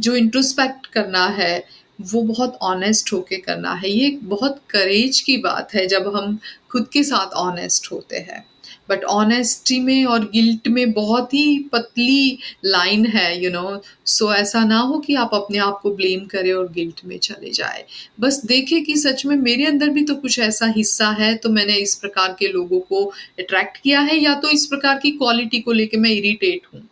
जो 0.00 0.14
इंट्रोस्पेक्ट 0.16 0.86
करना 0.86 1.26
है 1.30 1.52
वो 1.98 2.22
बहुत 2.22 2.58
ऑनेस्ट 2.62 3.12
होके 3.12 3.36
करना 3.38 3.72
है। 3.74 3.90
ये 3.90 4.10
बहुत 4.24 4.60
करेज 4.70 5.20
की 5.20 5.36
बात 5.38 5.74
है 5.74 5.86
जब 5.86 6.14
हम 6.16 6.38
खुद 6.70 6.88
के 6.92 7.02
साथ 7.02 7.34
ऑनेस्ट 7.38 7.92
होते 7.92 8.16
हैं। 8.20 8.44
बट 8.90 9.04
ऑनेस्टी 9.04 9.78
में 9.80 10.04
और 10.04 10.24
गिल्ट 10.24 10.68
में 10.68 10.92
बहुत 10.92 11.34
ही 11.34 11.58
पतली 11.72 12.38
लाइन 12.64 13.06
है 13.06 13.42
यू 13.44 13.50
नो 13.50 13.80
सो 14.06 14.32
ऐसा 14.34 14.64
ना 14.64 14.78
हो 14.78 14.98
कि 14.98 15.14
आप 15.14 15.30
अपने 15.34 15.58
आप 15.58 15.78
को 15.82 15.90
ब्लेम 15.96 16.24
करें 16.26 16.52
और 16.52 16.70
गिल्ट 16.72 17.00
में 17.04 17.16
चले 17.18 17.50
जाए। 17.50 17.84
बस 18.20 18.40
देखें 18.46 18.82
कि 18.84 18.96
सच 18.96 19.24
में 19.26 19.36
मेरे 19.36 19.66
अंदर 19.66 19.88
भी 19.88 20.04
तो 20.04 20.14
कुछ 20.14 20.38
ऐसा 20.38 20.66
हिस्सा 20.76 21.10
है 21.10 21.34
तो 21.34 21.48
मैंने 21.48 21.76
इस 21.76 21.94
प्रकार 21.94 22.36
के 22.38 22.48
लोगों 22.48 22.80
को 22.80 23.04
अट्रैक्ट 23.38 23.76
किया 23.76 24.00
है 24.00 24.18
या 24.18 24.34
तो 24.34 24.50
इस 24.50 24.66
प्रकार 24.66 24.98
की 24.98 25.10
क्वालिटी 25.10 25.60
को 25.60 25.72
लेके 25.72 25.96
मैं 25.96 26.10
इरिटेट 26.10 26.66
हूँ। 26.74 26.82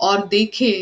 और 0.00 0.26
देखे, 0.28 0.72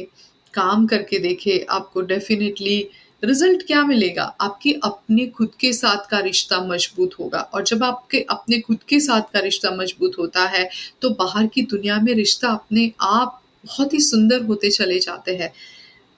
काम 0.54 0.86
करके 0.86 1.18
देखे, 1.18 1.66
आपको 1.70 2.00
डेफिनेटली 2.02 2.86
रिज़ल्ट 3.24 3.66
क्या 3.66 3.84
मिलेगा? 3.84 4.24
आपके 4.40 4.72
अपने 4.84 5.26
खुद 5.26 5.50
के 5.60 5.72
साथ 5.72 6.10
का 6.10 6.18
रिश्ता 6.20 6.60
मज़बूत 6.60 7.10
होगा। 7.20 7.40
और 7.54 7.64
जब 7.64 7.84
आपके 7.84 8.20
अपने 8.30 8.60
खुद 8.60 8.78
के 8.88 9.00
साथ 9.00 9.32
का 9.32 9.40
रिश्ता 9.40 9.70
मज़बूत 9.70 10.18
होता 10.18 10.44
है 10.44 10.68
तो 11.02 11.10
बाहर 11.10 11.46
की 11.46 11.62
दुनिया 11.62 12.00
में 12.00 12.14
रिश्ता 12.14 12.48
अपने 12.48 12.92
आप 13.00 13.42
बहुत 13.66 13.94
ही 13.94 14.00
सुंदर 14.00 14.42
होते 14.42 14.70
चले 14.70 14.98
जाते 14.98 15.36
हैं। 15.36 15.52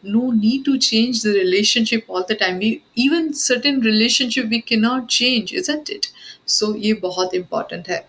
No 0.05 0.21
need 0.35 0.63
to 0.69 0.73
change 0.85 1.19
the 1.23 1.33
relationship 1.33 2.09
all 2.11 2.25
the 2.31 2.37
time. 2.39 2.57
We, 2.61 2.69
even 3.01 3.27
certain 3.33 3.77
relationship 3.83 4.49
we 4.53 4.59
cannot 4.71 5.09
change, 5.09 5.53
isn't 5.61 5.91
it? 5.91 6.09
So, 6.49 6.77
ये 6.77 6.93
बहुत 6.95 7.31
important 7.35 7.89
है। 7.89 8.09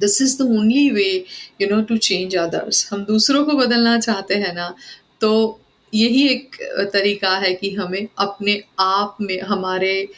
This 0.00 0.22
is 0.22 0.38
the 0.38 0.40
only 0.42 0.90
way 0.90 1.24
you 1.60 1.68
know 1.70 1.82
to 1.82 1.96
change 1.96 2.36
others 2.36 2.88
हम 2.92 3.04
दूसरों 3.04 3.44
को 3.44 3.52
बदलना 3.52 3.98
चाहते 4.00 4.34
हैं 4.34 4.54
ना 4.54 4.74
तो 5.20 5.60
यही 5.94 6.28
एक 6.28 6.56
तरीका 6.92 7.36
है 7.36 7.54
कि 7.54 7.70
हमें 7.74 8.06
अपने 8.18 8.62
आप 8.78 9.16
में 9.20 9.40
हमारे 9.40 10.08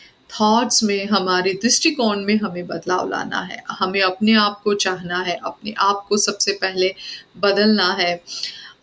थॉट्स 0.40 0.82
में 0.82 1.06
हमारे 1.06 1.52
दृष्टिकोण 1.52 2.24
में 2.24 2.36
हमें 2.36 2.66
बदलाव 2.66 3.08
लाना 3.10 3.40
है। 3.40 3.62
हमें 3.70 4.00
अपने 4.02 4.34
आप 4.34 4.60
को 4.64 4.74
चाहना 4.74 5.18
है 5.22 5.38
अपने 5.44 5.74
आप 5.78 6.06
को 6.08 6.16
सबसे 6.16 6.52
पहले 6.52 6.94
बदलना 7.36 7.92
है। 7.92 8.22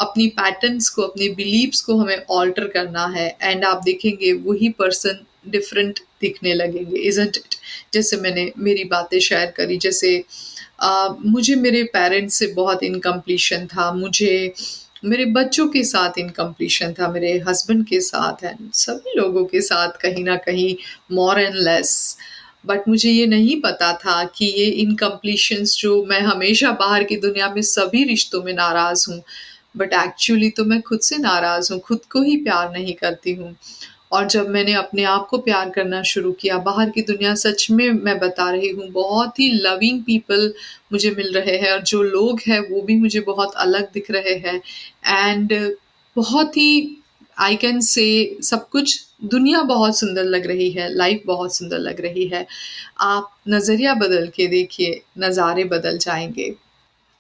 अपनी 0.02 0.28
पैटर्न्स 0.28 0.90
को 0.90 1.02
अपनी 1.02 1.30
बिलीव्स 1.30 1.82
को 1.82 1.98
हमें 1.98 2.26
ऑल्टर 2.30 2.68
करना 2.68 3.06
है। 3.08 3.38
एंड 3.42 3.66
आप 3.66 3.82
देखेंगे 3.86 4.34
वही 4.34 4.70
पर्सन 4.70 5.26
डिफरेंट 5.48 6.00
दिखने 6.22 6.54
लगेंगे 6.54 6.98
इजेंट 6.98 7.38
इट 7.38 7.56
जैसे 7.94 8.18
मैंने 8.18 8.52
मेरी 8.58 8.84
बातें 8.84 9.20
शेयर 9.20 9.46
करी 9.46 9.78
जैसे 9.78 10.24
आ, 10.82 11.10
मुझे 11.26 11.56
मेरे 11.56 11.84
पेरेंट्स 11.84 12.36
से 12.36 12.48
बहुत 12.48 12.84
इनकम्प्लीशन 12.84 13.68
था। 13.68 13.92
मुझे 13.92 14.54
मेरे 15.04 15.26
बच्चों 15.28 15.68
के 15.68 15.84
साथ 15.84 16.18
इनकम्प्लीशन 16.20 16.94
था, 16.94 17.08
मेरे 17.12 17.32
हस्बैंड 17.48 17.86
के 17.88 18.00
साथ 18.02 18.44
एंड 18.44 18.72
सभी 18.74 19.18
लोगों 19.18 19.44
के 19.46 19.62
साथ 19.62 19.98
कहीं 20.02 20.24
ना 20.24 20.36
कहीं 20.46 20.76
मोर 21.12 21.40
एंड 21.40 21.56
लेस 21.58 22.18
बट 22.66 22.88
मुझे 22.88 23.10
ये 23.10 23.26
नहीं 23.28 23.60
पता 23.62 23.92
था 23.96 24.24
कि 24.36 24.46
ये 24.48 24.66
इनकम्प्लीशंस 24.82 25.76
जो 25.80 26.04
मैं 26.06 26.20
हमेशा 26.22 26.72
बाहर 26.80 27.04
की 27.04 27.18
दुनिया 27.18 27.50
में 27.56 27.62
सभी 27.62 28.04
रिश्तों 28.04 28.44
में 28.44 28.54
नाराज़ 28.54 29.06
हूँ 29.10 29.22
बट 29.78 29.94
एक्चुअली 29.96 30.50
तो 30.50 30.66
मैं 30.66 30.82
खुद 30.82 31.00
से 31.00 31.18
नाराज़ 31.18 31.72
हूँ, 31.74 31.80
खुद 31.80 32.00
को 32.12 32.22
ही 32.24 32.36
प्यार 32.44 32.72
नहीं 32.72 32.94
करती 32.94 33.34
हूँ। 33.36 33.56
और 34.14 34.28
जब 34.28 34.50
मैंने 34.50 34.74
अपने 34.74 35.04
आप 35.04 35.28
को 35.30 35.38
प्यार 35.38 35.70
करना 35.70 36.02
शुरू 36.04 36.32
किया, 36.32 36.58
बाहर 36.60 36.90
की 36.90 37.02
दुनिया 37.02 37.34
सच 37.36 37.68
में 37.72 37.90
मैं 37.92 38.18
बता 38.20 38.50
रही 38.52 38.70
हूँ, 38.70 38.88
बहुत 38.90 39.40
ही 39.40 39.50
लविंग 39.62 40.02
पीपल 40.04 40.54
मुझे 40.92 41.12
मिल 41.12 41.34
रहे 41.34 41.58
हैं 41.58 41.72
और 41.72 41.82
जो 41.84 42.02
लोग 42.04 42.40
हैं 42.48 42.60
वो 42.70 42.82
भी 42.82 42.98
मुझे 42.98 43.20
बहुत 43.22 43.54
अलग 43.58 43.88
दिख 43.94 44.12
रहे 44.12 44.36
हैं। 44.40 44.62
एंड 45.08 45.54
बहुत 46.16 46.58
ही 46.58 46.98
आई 47.38 47.56
कैन 47.56 47.80
से 47.82 48.06
सब 48.44 48.68
कुछ 48.70 49.00
दुनिया 49.26 49.62
बहुत 49.64 49.98
सुंदर 50.00 50.24
लग 50.24 50.46
रही 50.48 50.70
है 50.72 50.94
लाइफ 50.94 51.22
बहुत 51.26 51.56
सुंदर 51.56 51.80
लग 51.80 52.02
रही 52.02 52.28
है। 52.28 52.46
आप 53.02 53.30
नज़रिया 53.50 53.94
बदल 53.94 54.28
के 54.28 54.48
देखिए, 54.48 55.02
नज़ारे 55.20 55.64
बदल 55.64 55.98
जाएँगे। 55.98 56.54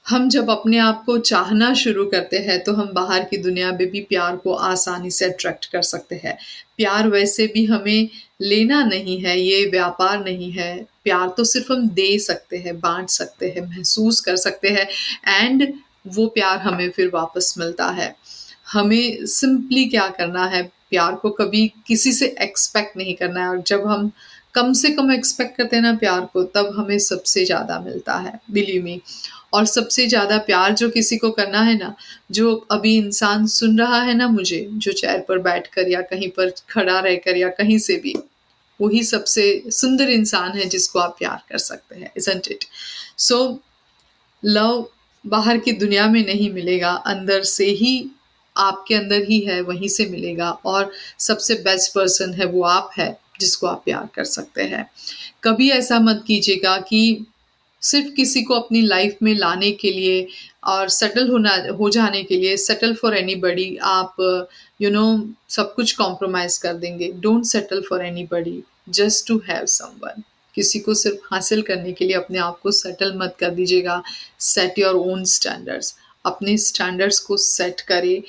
हम 0.05 0.27
जब 0.29 0.49
अपने 0.49 0.77
आप 0.77 1.03
को 1.05 1.17
चाहना 1.19 1.73
शुरू 1.73 2.05
करते 2.05 2.37
हैं 2.39 2.59
तो 2.63 2.73
हम 2.73 2.91
बाहर 2.93 3.23
की 3.23 3.37
दुनिया 3.37 3.71
में 3.71 3.89
भी 3.91 4.01
प्यार 4.01 4.35
को 4.35 4.53
आसानी 4.53 5.11
से 5.11 5.25
अट्रैक्ट 5.25 5.65
कर 5.65 5.81
सकते 5.83 6.15
हैं। 6.23 6.37
प्यार 6.77 7.07
वैसे 7.07 7.47
भी 7.47 7.65
हमें 7.65 8.09
लेना 8.41 8.83
नहीं 8.83 9.17
है, 9.19 9.39
ये 9.39 9.65
व्यापार 9.65 10.23
नहीं 10.23 10.51
है। 10.51 10.75
प्यार 11.03 11.33
तो 11.37 11.43
सिर्फ़ 11.43 11.71
हम 11.73 11.87
दे 11.91 12.17
सकते 12.19 12.57
हैं, 12.57 12.79
बांट 12.79 13.09
सकते 13.09 13.49
हैं, 13.49 13.61
महसूस 13.67 14.19
कर 14.21 14.35
सकते 14.37 14.69
हैं 14.69 14.87
एंड 15.29 15.67
वो 16.07 16.25
प्यार 16.29 16.57
हमें 16.59 16.89
फिर 16.91 17.09
वापस 17.13 17.53
मिलता 17.57 17.87
है। 17.91 18.15
हमें 18.71 19.25
सिंपली 19.27 19.85
क्या 19.85 20.07
करना 20.09 20.45
है? 20.45 20.63
प्यार 20.89 21.15
को 21.15 21.29
कभी 21.31 21.67
किसी 21.87 22.11
से 22.13 22.35
एक्सपेक्ट 22.41 22.97
नहीं 22.97 23.13
करना 23.15 23.41
है, 23.41 23.49
और 23.49 23.61
जब 23.67 23.87
हम 23.87 24.11
कम 24.55 24.73
से 24.73 24.89
कम 24.89 25.11
एक्सपेक्ट 25.11 25.57
करते 25.57 25.75
हैं 25.75 25.83
ना 25.83 25.93
प्यार 25.95 26.25
को, 26.33 26.43
तब 26.45 26.73
हमें 26.77 26.97
सबसे 27.01 27.45
ज़्यादा 27.45 27.79
मिलता 27.79 28.15
है 28.17 28.39
बिलीव 28.51 28.83
मी 28.83 29.01
और 29.53 29.65
सबसे 29.65 30.07
ज़्यादा 30.07 30.37
प्यार 30.37 30.73
जो 30.73 30.89
किसी 30.89 31.17
को 31.17 31.29
करना 31.31 31.61
है 31.61 31.77
ना, 31.77 31.93
जो 32.31 32.55
अभी 32.71 32.95
इंसान 32.97 33.45
सुन 33.47 33.79
रहा 33.79 34.01
है 34.01 34.13
ना 34.13 34.27
मुझे, 34.27 34.67
जो 34.71 34.91
चेयर 34.91 35.19
पर 35.19 35.39
बैठ 35.39 35.67
कर 35.67 35.89
या 35.89 36.01
कहीं 36.03 36.29
पर 36.29 36.53
खड़ा 36.69 36.99
रहकर 36.99 37.37
या 37.37 37.49
कहीं 37.51 37.77
से 37.79 37.95
भी, 37.97 38.15
वही 38.79 39.03
सबसे 39.03 39.63
सुंदर 39.71 40.09
इंसान 40.09 40.57
है 40.57 40.65
जिसको 40.65 40.99
आप 40.99 41.15
प्यार 41.19 41.43
कर 41.49 41.57
सकते 41.57 41.95
हैं 41.95 42.11
इजेंट 42.17 42.47
इट 42.51 42.65
सो 43.19 43.37
लव 44.43 44.85
बाहर 45.25 45.57
की 45.57 45.71
दुनिया 45.71 46.07
में 46.07 46.25
नहीं 46.25 46.51
मिलेगा, 46.53 46.89
अंदर 46.89 47.43
से 47.43 47.65
ही, 47.65 48.09
आपके 48.55 48.95
अंदर 48.95 49.23
ही 49.23 49.39
है, 49.39 49.61
वहीं 49.61 49.87
से 49.87 50.05
मिलेगा 50.05 50.49
और 50.65 50.91
सबसे 51.19 51.55
बेस्ट 51.63 51.93
पर्सन 51.93 52.33
है 52.33 52.45
वो 52.45 52.63
आप 52.63 52.89
है, 52.97 53.17
जिसको 53.39 53.67
आप 53.67 53.81
प्यार 53.85 54.09
कर 54.15 54.23
सकते 54.23 54.63
हैं। 54.63 54.89
कभी 55.43 55.69
ऐसा 55.71 55.99
मत 55.99 56.23
कीजिएगा 56.27 56.77
कि 56.79 57.25
सिर्फ़ 57.83 58.07
किसी 58.15 58.41
को 58.43 58.53
अपनी 58.53 58.81
लाइफ 58.81 59.17
में 59.23 59.33
लाने 59.35 59.71
के 59.71 59.91
लिए 59.91 60.27
और 60.65 60.89
सेटल 60.89 61.29
होना, 61.29 61.55
हो 61.79 61.89
जाने 61.89 62.23
के 62.23 62.37
लिए 62.37 62.57
सेटल 62.57 62.93
फॉर 62.95 63.17
एनी 63.17 63.35
बडी 63.37 63.75
आप 63.83 64.15
यू 64.81 64.89
नो 64.91 65.05
सब 65.49 65.73
कुछ 65.75 65.91
कॉम्प्रोमाइज़ 65.95 66.59
कर 66.61 66.73
देंगे। 66.75 67.11
Don't 67.13 67.45
settle 67.45 67.83
for 67.89 68.05
anybody 68.31 68.61
just 68.89 69.27
to 69.27 69.41
have 69.49 69.65
someone 69.67 70.23
किसी 70.55 70.79
को 70.79 70.93
सिर्फ़ 70.93 71.17
हासिल 71.25 71.61
करने 71.61 71.91
के 71.91 72.05
लिए 72.05 72.15
अपने 72.15 72.37
आप 72.39 72.59
को 72.63 72.71
सेटल 72.71 73.13
मत 73.17 73.35
कर 73.39 73.49
दीजिएगा। 73.51 74.01
सेट 74.39 74.79
योर 74.79 74.95
ओन 74.95 75.23
स्टैंडर्ड्स 75.25 75.95
अपने 76.25 76.57
स्टैंडर्ड्स 76.57 77.19
को 77.19 77.37
सेट 77.37 77.81
करें 77.81 78.21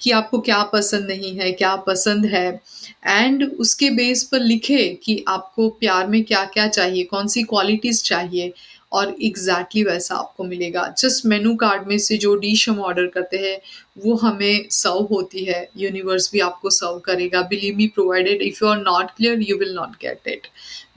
कि 0.00 0.10
आपको 0.10 0.38
क्या 0.40 0.62
पसंद 0.62 1.06
नहीं 1.08 1.34
है, 1.38 1.50
क्या 1.52 1.74
पसंद 1.76 2.26
है। 2.26 2.60
एंड 3.06 3.44
उसके 3.50 3.90
बेस 3.90 4.22
पर 4.22 4.40
लिखे 4.40 4.88
कि 5.02 5.24
आपको 5.28 5.68
प्यार 5.70 6.06
में 6.06 6.22
क्या 6.24 6.44
क्या 6.44 6.66
चाहिए, 6.68 7.04
कौन 7.04 7.28
सी 7.28 7.42
क्वालिटीज़ 7.42 8.02
चाहिए। 8.04 8.52
और 8.96 9.14
एग्जैक्टली 9.22 9.80
exactly 9.80 9.86
वैसा 9.86 10.14
आपको 10.14 10.44
मिलेगा। 10.44 10.86
जस्ट 10.98 11.26
मेनू 11.26 11.54
कार्ड 11.56 11.86
में 11.88 11.98
से 11.98 12.16
जो 12.16 12.34
डिश 12.36 12.68
हम 12.68 12.80
ऑर्डर 12.80 13.06
करते 13.06 13.36
हैं, 13.36 13.58
वो 13.98 14.14
हमें 14.16 14.66
सर्व 14.70 15.08
होती 15.10 15.44
है। 15.44 15.68
यूनिवर्स 15.76 16.30
भी 16.32 16.40
आपको 16.40 16.70
सर्व 16.70 16.98
करेगा। 16.98 17.42
Believe 17.42 17.76
me 17.76 17.86
provided 17.86 18.42
if 18.42 18.64
you 18.64 18.70
are 18.70 18.78
not 18.78 19.10
clear 19.16 19.42
you 19.42 19.56
will 19.56 19.74
not 19.74 19.96
get 20.02 20.28
it 20.28 20.46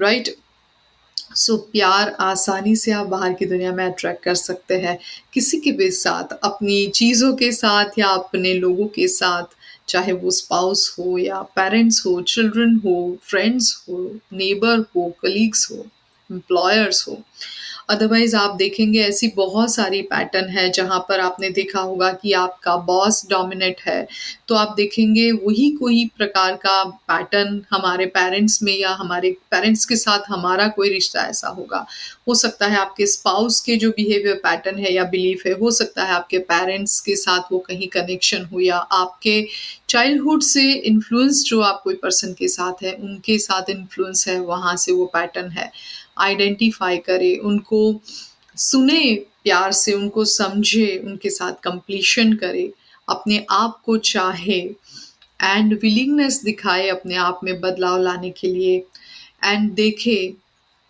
right 0.02 0.36
so 1.36 1.56
प्यार 1.72 2.10
आसानी 2.20 2.76
से 2.76 2.92
आप 2.92 3.08
बाहर 3.08 3.34
की 3.34 3.46
दुनिया 3.46 3.72
में 3.72 3.86
अट्रैक्ट 3.86 4.24
कर 4.24 4.36
सकते 4.36 4.76
हैं। 4.80 4.98
किसी 5.34 5.60
के 5.60 5.72
भी 5.72 5.90
साथ, 5.92 6.34
अपनी 6.44 6.88
चीज़ों 6.88 7.34
के 7.36 7.52
साथ 7.52 8.00
या 8.00 8.08
अपने 8.08 8.54
लोगों 8.54 8.88
के 8.88 9.08
साथ, 9.08 9.44
चाहे 9.88 10.14
वो 10.14 10.32
स्पाउस 10.32 10.96
हो 11.00 11.18
या 11.18 11.42
पेरेंट्स 11.56 12.06
हो 12.06 12.22
चिल्ड्रन 12.22 12.76
हो 12.86 13.18
फ्रेंड्स 13.24 13.74
हो 13.90 14.00
नेबर 14.34 14.80
हो 14.96 15.10
कलीग्स 15.22 15.68
हो 15.72 15.86
एम्प्लॉयर्स 16.32 17.08
हो। 17.08 17.22
अदरवाइज़ 17.90 18.36
आप 18.36 18.56
देखेंगे 18.56 19.00
ऐसी 19.02 19.28
बहुत 19.36 19.74
सारी 19.74 20.02
पैटर्न 20.02 20.50
है 20.50 20.70
जहाँ 20.72 21.00
पर 21.00 21.20
आपने 21.20 21.50
देखा 21.50 21.80
होगा 21.80 22.12
कि 22.14 22.34
आपका 22.34 22.76
बॉस 22.78 23.26
डोमिनेट 23.30 23.82
है। 23.82 24.08
तो 24.48 24.56
आप 24.56 24.74
देखेंगे 24.78 25.32
वही 25.32 25.70
कोई 25.72 26.06
प्रकार 26.18 26.56
का 26.56 26.84
पैटर्न 26.84 27.62
हमारे 27.72 28.06
पेरेंट्स 28.06 28.62
में 28.64 28.74
या 28.74 28.90
हमारे 28.90 29.32
पेरेंट्स 29.52 29.86
के 29.86 29.96
साथ 29.96 30.30
हमारा 30.30 30.68
कोई 30.68 30.90
रिश्ता 30.90 31.22
ऐसा 31.22 31.48
होगा। 31.48 31.86
हो 32.28 32.36
सकता 32.36 32.68
है 32.68 32.78
आपके 32.78 33.06
स्पाउस 33.06 33.60
के 33.62 33.76
जो 33.76 33.90
बिहेवियर 33.90 34.36
पैटर्न 34.36 34.78
है 34.78 34.94
या 34.94 35.04
बिलीफ 35.04 35.44
है, 35.46 35.54
हो 35.54 35.72
सकता 35.72 36.04
है 36.04 36.14
आपके 36.14 36.38
पेरेंट्स 36.38 37.00
के 37.02 37.16
साथ 37.16 37.52
वो 37.52 37.60
कहीं 37.60 37.88
कनेक्शन 37.88 38.46
हो 38.46 38.60
या 38.60 38.78
आपके 38.78 39.48
चाइल्डहुड 39.90 40.42
से 40.42 40.72
इन्फ्लुएंस 40.72 41.44
जो 41.44 41.62
आप 41.62 41.82
कोई 41.84 41.96
पर्सन 41.96 42.34
के 42.34 42.48
साथ 42.48 42.84
है, 42.84 42.92
उनके 42.94 43.38
साथ 43.38 43.70
इन्फ्लुएंस 43.70 44.28
है, 44.28 44.40
वहाँ 44.40 44.76
से 44.76 44.92
वो 44.92 45.06
पैटर्न 45.06 45.50
है। 45.52 45.72
आइडेंटिफाई 46.20 46.98
करे, 46.98 47.36
उनको 47.36 48.02
सुने, 48.58 49.16
प्यार 49.44 49.72
से 49.72 49.94
उनको 49.94 50.26
समझे, 50.26 50.98
उनके 51.06 51.30
साथ 51.30 51.54
कंप्लीशन 51.64 52.34
करे, 52.34 52.72
अपने 53.10 53.46
आप 53.52 53.82
को 53.86 53.98
चाहे 53.98 54.60
एंड 55.40 55.80
विलिंगनेस 55.82 56.42
दिखाए 56.44 56.88
अपने 56.90 57.16
आप 57.16 57.40
में 57.44 57.60
बदलाव 57.62 58.02
लाने 58.02 58.30
के 58.30 58.48
लिए 58.48 58.78
एंड 59.46 59.72
देखे, 59.72 60.34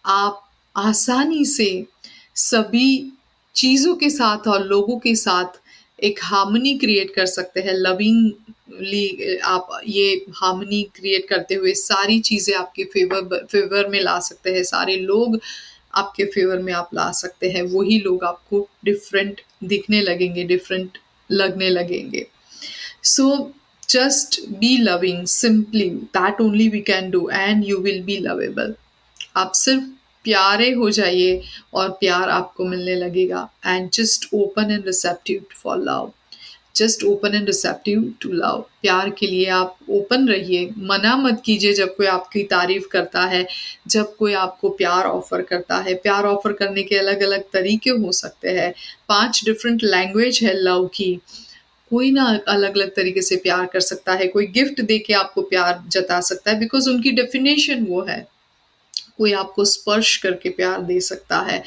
आप 0.05 0.41
आसानी 0.75 1.45
से 1.45 1.85
सभी 2.35 3.11
चीज़ों 3.55 3.95
के 3.95 4.09
साथ 4.09 4.47
और 4.47 4.65
लोगों 4.65 4.97
के 4.99 5.15
साथ 5.15 5.59
एक 6.03 6.19
हार्मनी 6.23 6.77
क्रिएट 6.77 7.13
कर 7.15 7.25
सकते 7.27 7.61
हैं 7.61 7.73
लविंगली 7.75 9.37
आप 9.45 9.69
ये 9.87 10.13
हार्मनी 10.35 10.81
क्रिएट 10.95 11.27
करते 11.29 11.55
हुए 11.55 11.73
सारी 11.75 12.19
चीज़ें 12.21 12.55
आपके 12.55 12.83
फेवर 12.93 13.45
फेवर 13.51 13.87
में 13.87 13.99
ला 14.01 14.19
सकते 14.19 14.53
हैं, 14.53 14.63
सारे 14.63 14.95
लोग 14.97 15.39
आपके 15.95 16.25
फेवर 16.25 16.59
में 16.59 16.73
आप 16.73 16.89
ला 16.93 17.11
सकते 17.11 17.49
हैं, 17.49 17.61
वही 17.63 17.99
लोग 17.99 18.23
आपको 18.23 18.67
डिफरेंट 18.85 19.41
दिखने 19.63 20.01
लगेंगे 20.01 20.43
डिफरेंट 20.45 20.97
लगने 21.29 21.69
लगेंगे। 21.69 22.25
So 23.05 23.53
just 23.89 24.39
be 24.59 24.75
loving 24.77 25.25
simply 25.27 25.89
that 25.89 26.41
only 26.41 26.67
we 26.69 26.81
can 26.81 27.09
do 27.11 27.29
and 27.29 27.63
you 27.67 27.77
will 27.79 28.01
be 28.03 28.17
lovable 28.19 28.75
आप 29.37 29.51
सिर्फ़ 29.55 29.83
प्यारे 30.29 30.71
हो 30.71 30.89
जाइए 30.89 31.41
और 31.73 31.89
प्यार 31.89 32.29
आपको 32.29 32.65
मिलने 32.65 32.95
लगेगा। 32.95 33.49
And 33.65 33.89
just 33.91 34.29
open 34.33 34.71
and 34.71 34.85
receptive 34.85 35.45
for 35.55 35.77
love 35.77 36.11
just 36.75 37.03
open 37.03 37.35
and 37.35 37.45
receptive 37.45 38.13
to 38.21 38.29
love 38.31 38.65
प्यार 38.81 39.09
के 39.09 39.27
लिए 39.27 39.45
आप 39.45 39.77
ओपन 39.89 40.27
रहिए। 40.27 40.69
मना 40.77 41.15
मत 41.17 41.41
कीजिए 41.45 41.73
जब 41.73 41.95
कोई 41.95 42.07
आपकी 42.07 42.43
तारीफ़ 42.43 42.87
करता 42.87 43.21
है, 43.21 43.47
जब 43.87 44.15
कोई 44.15 44.33
आपको 44.33 44.69
प्यार 44.69 45.05
ऑफ़र 45.05 45.41
करता 45.41 45.77
है। 45.77 45.93
प्यार 45.93 46.25
ऑफ़र 46.25 46.53
करने 46.53 46.83
के 46.83 46.95
अलग 46.95 47.21
अलग 47.21 47.43
तरीके 47.53 47.89
हो 47.89 48.11
सकते 48.11 48.49
हैं। 48.49 48.73
पाँच 49.09 49.41
डिफरेंट 49.45 49.83
लैंग्वेज 49.83 50.39
है 50.43 50.53
लव 50.53 50.87
की। 50.87 51.13
कोई 51.89 52.11
ना 52.11 52.39
अलग 52.47 52.77
अलग 52.77 52.95
तरीके 52.95 53.21
से 53.21 53.35
प्यार 53.35 53.65
कर 53.65 53.79
सकता 53.79 54.13
है। 54.13 54.27
कोई 54.27 54.47
गिफ्ट 54.47 54.81
दे 54.81 54.99
के 54.99 55.13
आपको 55.13 55.41
प्यार 55.41 55.83
जता 55.87 56.21
सकता 56.21 56.51
है। 56.51 56.59
बिकॉज़ 56.59 56.89
उनकी 56.89 57.11
डेफिनेशन 57.11 57.85
वो 57.85 58.01
है। 58.01 58.27
कोई 59.19 59.33
आपको 59.35 59.65
स्पर्श 59.65 60.15
करके 60.17 60.49
प्यार 60.51 60.81
दे 60.81 60.99
सकता 61.01 61.39
है, 61.41 61.63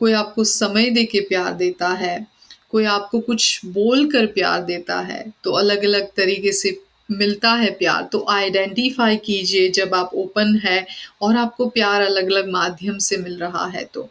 कोई 0.00 0.12
आपको 0.14 0.44
समय 0.44 0.90
दे 0.90 1.04
के 1.04 1.20
प्यार 1.20 1.52
देता 1.54 1.88
है, 1.94 2.26
कोई 2.70 2.84
आपको 2.86 3.20
कुछ 3.20 3.60
बोल 3.66 4.10
कर 4.10 4.26
प्यार 4.28 4.62
देता 4.64 4.98
है 5.02 5.24
तो 5.44 5.52
अलग 5.54 5.84
अलग 5.84 6.06
तरीके 6.16 6.52
से 6.52 6.78
मिलता 7.08 7.50
है 7.52 7.70
प्यार। 7.74 8.02
तो 8.02 8.24
आइडेंटिफाई 8.30 9.16
कीजिए 9.18 9.68
जब 9.70 9.94
आप 9.94 10.10
ओपन 10.14 10.60
है 10.64 10.86
और 11.22 11.36
आपको 11.36 11.66
प्यार 11.68 12.02
अलग 12.02 12.30
अलग 12.32 12.48
माध्यम 12.50 12.98
से 13.00 13.16
मिल 13.16 13.36
रहा 13.38 13.66
है 13.66 13.84
तो। 13.94 14.08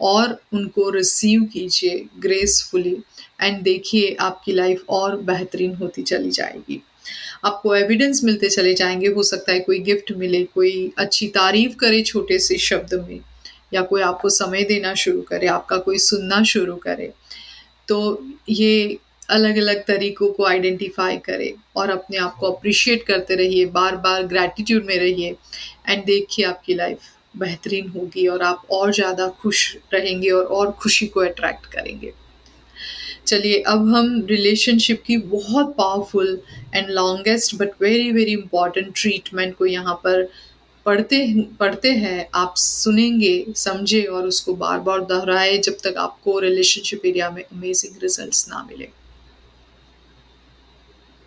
और 0.00 0.36
उनको 0.52 0.88
रिसीव 0.90 1.42
कीजिए 1.44 2.04
ग्रेसफुली 2.18 2.96
एंड 3.42 3.60
देखिए 3.62 4.14
आपकी 4.20 4.52
लाइफ 4.52 4.84
और 4.90 5.16
बेहतरीन 5.22 5.74
होती 5.74 6.02
चली 6.02 6.30
जाएगी। 6.30 6.82
आपको 7.44 7.74
एविडेंस 7.76 8.20
मिलते 8.24 8.48
चले 8.48 8.74
जाएँगे, 8.74 9.08
हो 9.08 9.22
सकता 9.22 9.52
है 9.52 9.60
कोई 9.60 9.78
गिफ्ट 9.80 10.12
मिले, 10.12 10.42
कोई 10.44 10.92
अच्छी 10.98 11.28
तारीफ़ 11.28 11.76
करे 11.76 12.02
छोटे 12.02 12.38
से 12.38 12.58
शब्द 12.58 12.94
में, 13.08 13.20
या 13.74 13.82
कोई 13.82 14.02
आपको 14.02 14.28
समय 14.30 14.62
देना 14.64 14.94
शुरू 14.96 15.22
करे, 15.22 15.46
आपका 15.48 15.76
कोई 15.78 15.98
सुनना 16.00 16.42
शुरू 16.44 16.76
करे 16.78 17.12
तो 17.88 18.24
ये 18.48 18.98
अलग 19.30 19.56
अलग 19.56 19.84
तरीकों 19.86 20.28
को 20.32 20.44
आइडेंटिफाई 20.44 21.16
करे 21.16 21.54
और 21.76 21.90
अपने 21.90 22.16
आप 22.16 22.36
को 22.36 22.50
अप्रिशिएट 22.50 23.02
करते 23.02 23.34
रहिए 23.34 23.64
बार 23.68 23.96
बार 23.96 24.22
ग्रैटिट्यूड 24.26 24.84
में 24.86 24.96
रहिए 24.96 25.34
एंड 25.88 26.04
देखिए 26.04 26.44
आपकी 26.44 26.74
लाइफ 26.74 27.08
बेहतरीन 27.38 27.88
होगी 27.88 28.26
और 28.26 28.42
आप 28.42 28.62
और 28.70 28.92
ज़्यादा 28.94 29.28
खुश 29.40 29.76
रहेंगे 29.94 30.30
और 30.30 30.44
और 30.44 30.70
खुशी 30.72 31.06
को 31.06 31.20
अट्रैक्ट 31.20 31.66
करेंगे। 31.66 32.12
चलिए, 33.26 33.60
अब 33.62 33.88
हम 33.94 34.20
रिलेशनशिप 34.28 35.02
की 35.06 35.16
बहुत 35.16 35.74
powerful 35.78 36.40
and 36.74 36.90
longest 36.90 37.54
but 37.56 37.82
very 37.82 38.10
very 38.12 38.32
important 38.32 38.92
treatment 38.96 39.56
को 39.56 39.66
यहाँ 39.66 39.94
पर 40.04 40.28
पढ़ते 40.86 41.18
पढ़ते 41.60 41.90
हैं। 41.94 42.28
आप 42.34 42.54
सुनेंगे, 42.56 43.44
समझे 43.56 44.02
और 44.02 44.26
उसको 44.26 44.54
बार 44.54 44.78
बार 44.80 45.00
दोहराए 45.04 45.58
जब 45.58 45.76
तक 45.84 45.94
आपको 45.98 46.38
रिलेशनशिप 46.38 47.06
एरिया 47.06 47.30
में 47.30 47.42
अमेजिंग 47.42 48.02
रिजल्ट्स 48.02 48.48
ना 48.48 48.62
मिले। 48.70 48.88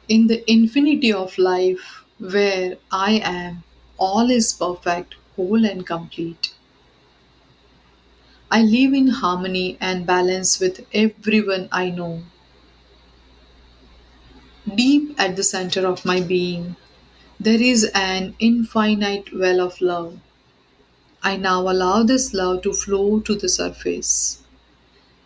In 0.09 0.27
the 0.27 0.43
infinity 0.49 1.11
of 1.11 1.35
life 1.41 1.81
where 2.21 2.77
I 2.93 3.17
am 3.25 3.61
all 3.99 4.31
is 4.31 4.53
perfect 4.59 5.15
whole 5.39 5.65
and 5.65 5.83
complete 5.83 6.47
I 8.53 8.61
live 8.61 8.93
in 8.93 9.07
harmony 9.07 9.77
and 9.81 10.05
balance 10.05 10.59
with 10.59 10.85
everyone 10.93 11.67
I 11.71 11.89
know. 11.89 12.21
Deep 14.75 15.15
at 15.17 15.37
the 15.37 15.43
center 15.43 15.87
of 15.87 16.03
my 16.03 16.19
being, 16.19 16.75
there 17.39 17.61
is 17.61 17.85
an 17.95 18.35
infinite 18.39 19.33
well 19.33 19.61
of 19.61 19.81
love. 19.81 20.19
I 21.23 21.37
now 21.37 21.61
allow 21.61 22.03
this 22.03 22.35
love 22.35 22.61
to 22.61 22.73
flow 22.73 23.19
to 23.21 23.33
the 23.33 23.49
surface. 23.49 24.43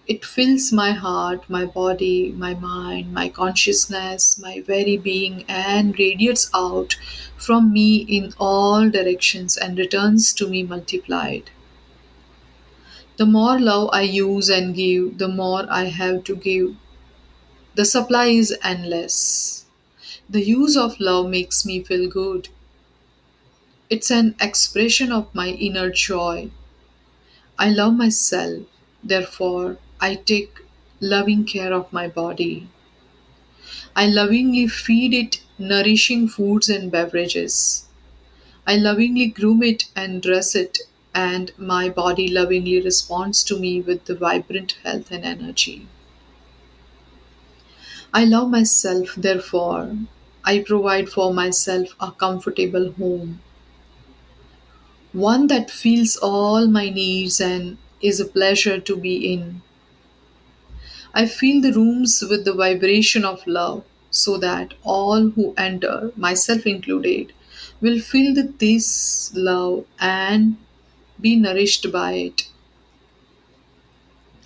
It 0.08 0.26
fills 0.26 0.72
my 0.74 0.94
heart, 0.94 1.50
my 1.50 1.66
body, 1.66 2.32
my 2.32 2.54
mind, 2.54 3.14
my 3.14 3.30
consciousness, 3.30 4.40
my 4.40 4.62
very 4.62 4.98
being, 4.98 5.46
and 5.48 6.00
radiates 6.00 6.50
out 6.56 6.96
from 7.38 7.74
me 7.74 7.98
in 7.98 8.34
all 8.40 8.90
directions 8.90 9.58
and 9.58 9.78
returns 9.78 10.34
to 10.34 10.48
me 10.48 10.64
multiplied. 10.64 11.52
The 13.18 13.26
more 13.26 13.60
love 13.60 13.90
I 13.92 14.04
use 14.04 14.48
and 14.48 14.74
give, 14.74 15.18
the 15.18 15.28
more 15.28 15.66
I 15.70 15.88
have 15.88 16.24
to 16.24 16.38
give. 16.38 16.78
The 17.76 17.86
supply 17.86 18.26
is 18.26 18.54
endless. 18.62 19.64
The 20.30 20.44
use 20.44 20.78
of 20.78 21.00
love 21.00 21.30
makes 21.30 21.66
me 21.66 21.84
feel 21.84 22.10
good. 22.10 22.50
It's 23.90 24.10
an 24.10 24.36
expression 24.40 25.12
of 25.12 25.36
my 25.36 25.50
inner 25.50 25.90
joy. 25.92 26.52
I 27.60 27.70
love 27.72 27.96
myself, 27.98 28.64
therefore, 29.04 29.80
I 30.00 30.16
take 30.16 30.62
loving 31.02 31.44
care 31.44 31.74
of 31.74 31.92
my 31.92 32.08
body. 32.08 32.70
I 33.98 34.08
lovingly 34.08 34.66
feed 34.70 35.14
it 35.14 35.42
nourishing 35.60 36.30
foods 36.30 36.70
and 36.70 36.90
beverages. 36.90 37.84
I 38.68 38.78
lovingly 38.78 39.28
groom 39.28 39.64
it 39.64 39.86
and 39.96 40.22
dress 40.22 40.56
it 40.56 40.80
and 41.18 41.52
my 41.58 41.90
body 41.90 42.28
lovingly 42.28 42.80
responds 42.80 43.44
to 43.44 43.58
me 43.60 43.82
with 43.82 44.06
the 44.06 44.14
vibrant 44.14 44.78
health 44.84 45.10
and 45.10 45.26
energy. 45.26 45.88
I 48.14 48.26
love 48.26 48.50
myself, 48.50 49.16
therefore, 49.16 49.96
I 50.44 50.60
provide 50.60 51.08
for 51.08 51.34
myself 51.34 51.96
a 52.02 52.12
comfortable 52.12 52.92
home, 52.92 53.40
one 55.12 55.48
that 55.48 55.70
feels 55.70 56.16
all 56.16 56.66
my 56.68 56.90
needs 56.90 57.42
and 57.42 57.78
is 58.02 58.22
a 58.22 58.26
pleasure 58.26 58.80
to 58.80 58.96
be 58.96 59.34
in. 59.34 59.62
I 61.14 61.26
fill 61.26 61.60
the 61.60 61.74
rooms 61.74 62.24
with 62.30 62.46
the 62.46 62.54
vibration 62.54 63.26
of 63.26 63.46
love 63.46 63.84
so 64.10 64.38
that 64.38 64.74
all 64.86 65.32
who 65.32 65.54
enter, 65.58 66.14
myself 66.16 66.66
included, 66.66 67.34
will 67.82 68.00
feel 68.00 68.34
this 68.58 69.34
love 69.36 69.84
and 70.00 70.56
be 71.22 71.36
nourished 71.36 71.92
by 71.92 72.14
it. 72.14 72.48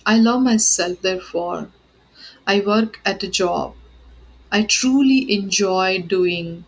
I 0.06 0.16
love 0.16 0.42
myself, 0.42 1.00
therefore. 1.02 1.68
I 2.46 2.60
work 2.60 3.00
at 3.04 3.22
a 3.22 3.28
job 3.28 3.74
I 4.52 4.62
truly 4.64 5.32
enjoy 5.32 6.00
doing, 6.02 6.64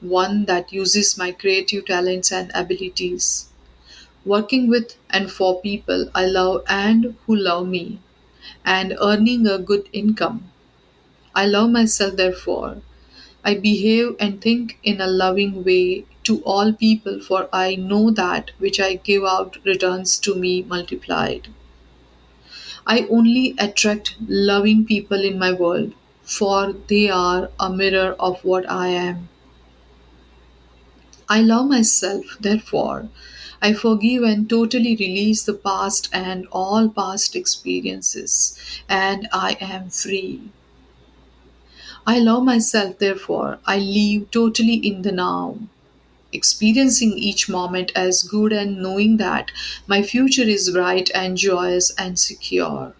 one 0.00 0.46
that 0.46 0.72
uses 0.72 1.18
my 1.18 1.32
creative 1.32 1.86
talents 1.86 2.32
and 2.32 2.50
abilities. 2.54 3.48
Working 4.24 4.68
with 4.68 4.96
and 5.10 5.30
for 5.30 5.60
people 5.62 6.10
I 6.14 6.26
love 6.26 6.64
and 6.68 7.16
who 7.26 7.36
love 7.36 7.68
me, 7.68 8.00
and 8.64 8.96
earning 9.00 9.46
a 9.46 9.58
good 9.58 9.88
income. 9.92 10.52
I 11.34 11.46
love 11.46 11.70
myself, 11.70 12.16
therefore. 12.16 12.82
I 13.44 13.54
behave 13.54 14.16
and 14.20 14.40
think 14.40 14.78
in 14.84 15.00
a 15.00 15.06
loving 15.08 15.64
way 15.64 16.06
to 16.24 16.42
all 16.42 16.72
people, 16.72 17.20
for 17.20 17.48
I 17.52 17.76
know 17.76 18.10
that 18.10 18.50
which 18.58 18.80
I 18.80 18.96
give 18.96 19.24
out 19.24 19.58
returns 19.64 20.18
to 20.20 20.34
me 20.34 20.62
multiplied. 20.62 21.48
I 22.86 23.06
only 23.10 23.54
attract 23.58 24.16
loving 24.28 24.84
people 24.84 25.22
in 25.22 25.38
my 25.38 25.52
world, 25.52 25.94
for 26.22 26.72
they 26.72 27.08
are 27.08 27.50
a 27.58 27.70
mirror 27.70 28.14
of 28.18 28.44
what 28.44 28.70
I 28.70 28.88
am. 28.88 29.28
I 31.28 31.40
love 31.40 31.68
myself, 31.68 32.24
therefore, 32.40 33.08
I 33.60 33.72
forgive 33.72 34.22
and 34.22 34.48
totally 34.48 34.94
release 34.96 35.42
the 35.42 35.54
past 35.54 36.08
and 36.12 36.46
all 36.52 36.88
past 36.88 37.34
experiences, 37.34 38.58
and 38.88 39.26
I 39.32 39.56
am 39.60 39.90
free. 39.90 40.42
I 42.06 42.18
love 42.18 42.44
myself, 42.44 42.98
therefore, 42.98 43.58
I 43.66 43.78
live 43.78 44.30
totally 44.30 44.74
in 44.74 45.02
the 45.02 45.12
now, 45.12 45.58
experiencing 46.34 47.12
each 47.16 47.48
moment 47.48 47.92
as 47.94 48.22
good 48.22 48.52
and 48.52 48.82
knowing 48.82 49.16
that 49.18 49.50
my 49.86 50.02
future 50.02 50.42
is 50.42 50.70
bright 50.70 51.10
and 51.14 51.36
joyous 51.36 51.92
and 51.96 52.18
secure. 52.18 52.94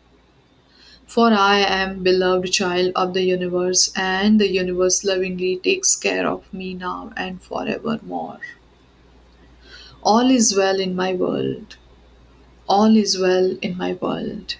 For 1.07 1.33
I 1.33 1.61
am 1.61 2.03
beloved 2.03 2.53
child 2.53 2.93
of 2.95 3.15
the 3.15 3.23
universe, 3.23 3.91
and 3.97 4.39
the 4.39 4.53
universe 4.53 5.03
lovingly 5.03 5.57
takes 5.57 5.97
care 5.97 6.29
of 6.29 6.53
me 6.53 6.75
now 6.75 7.11
and 7.17 7.41
forevermore. 7.41 8.39
All 10.05 10.31
is 10.31 10.55
well 10.57 10.79
in 10.79 10.95
my 10.95 11.15
world. 11.15 11.79
All 12.69 12.97
is 12.97 13.19
well 13.19 13.57
in 13.63 13.77
my 13.77 13.95
world. 13.95 14.57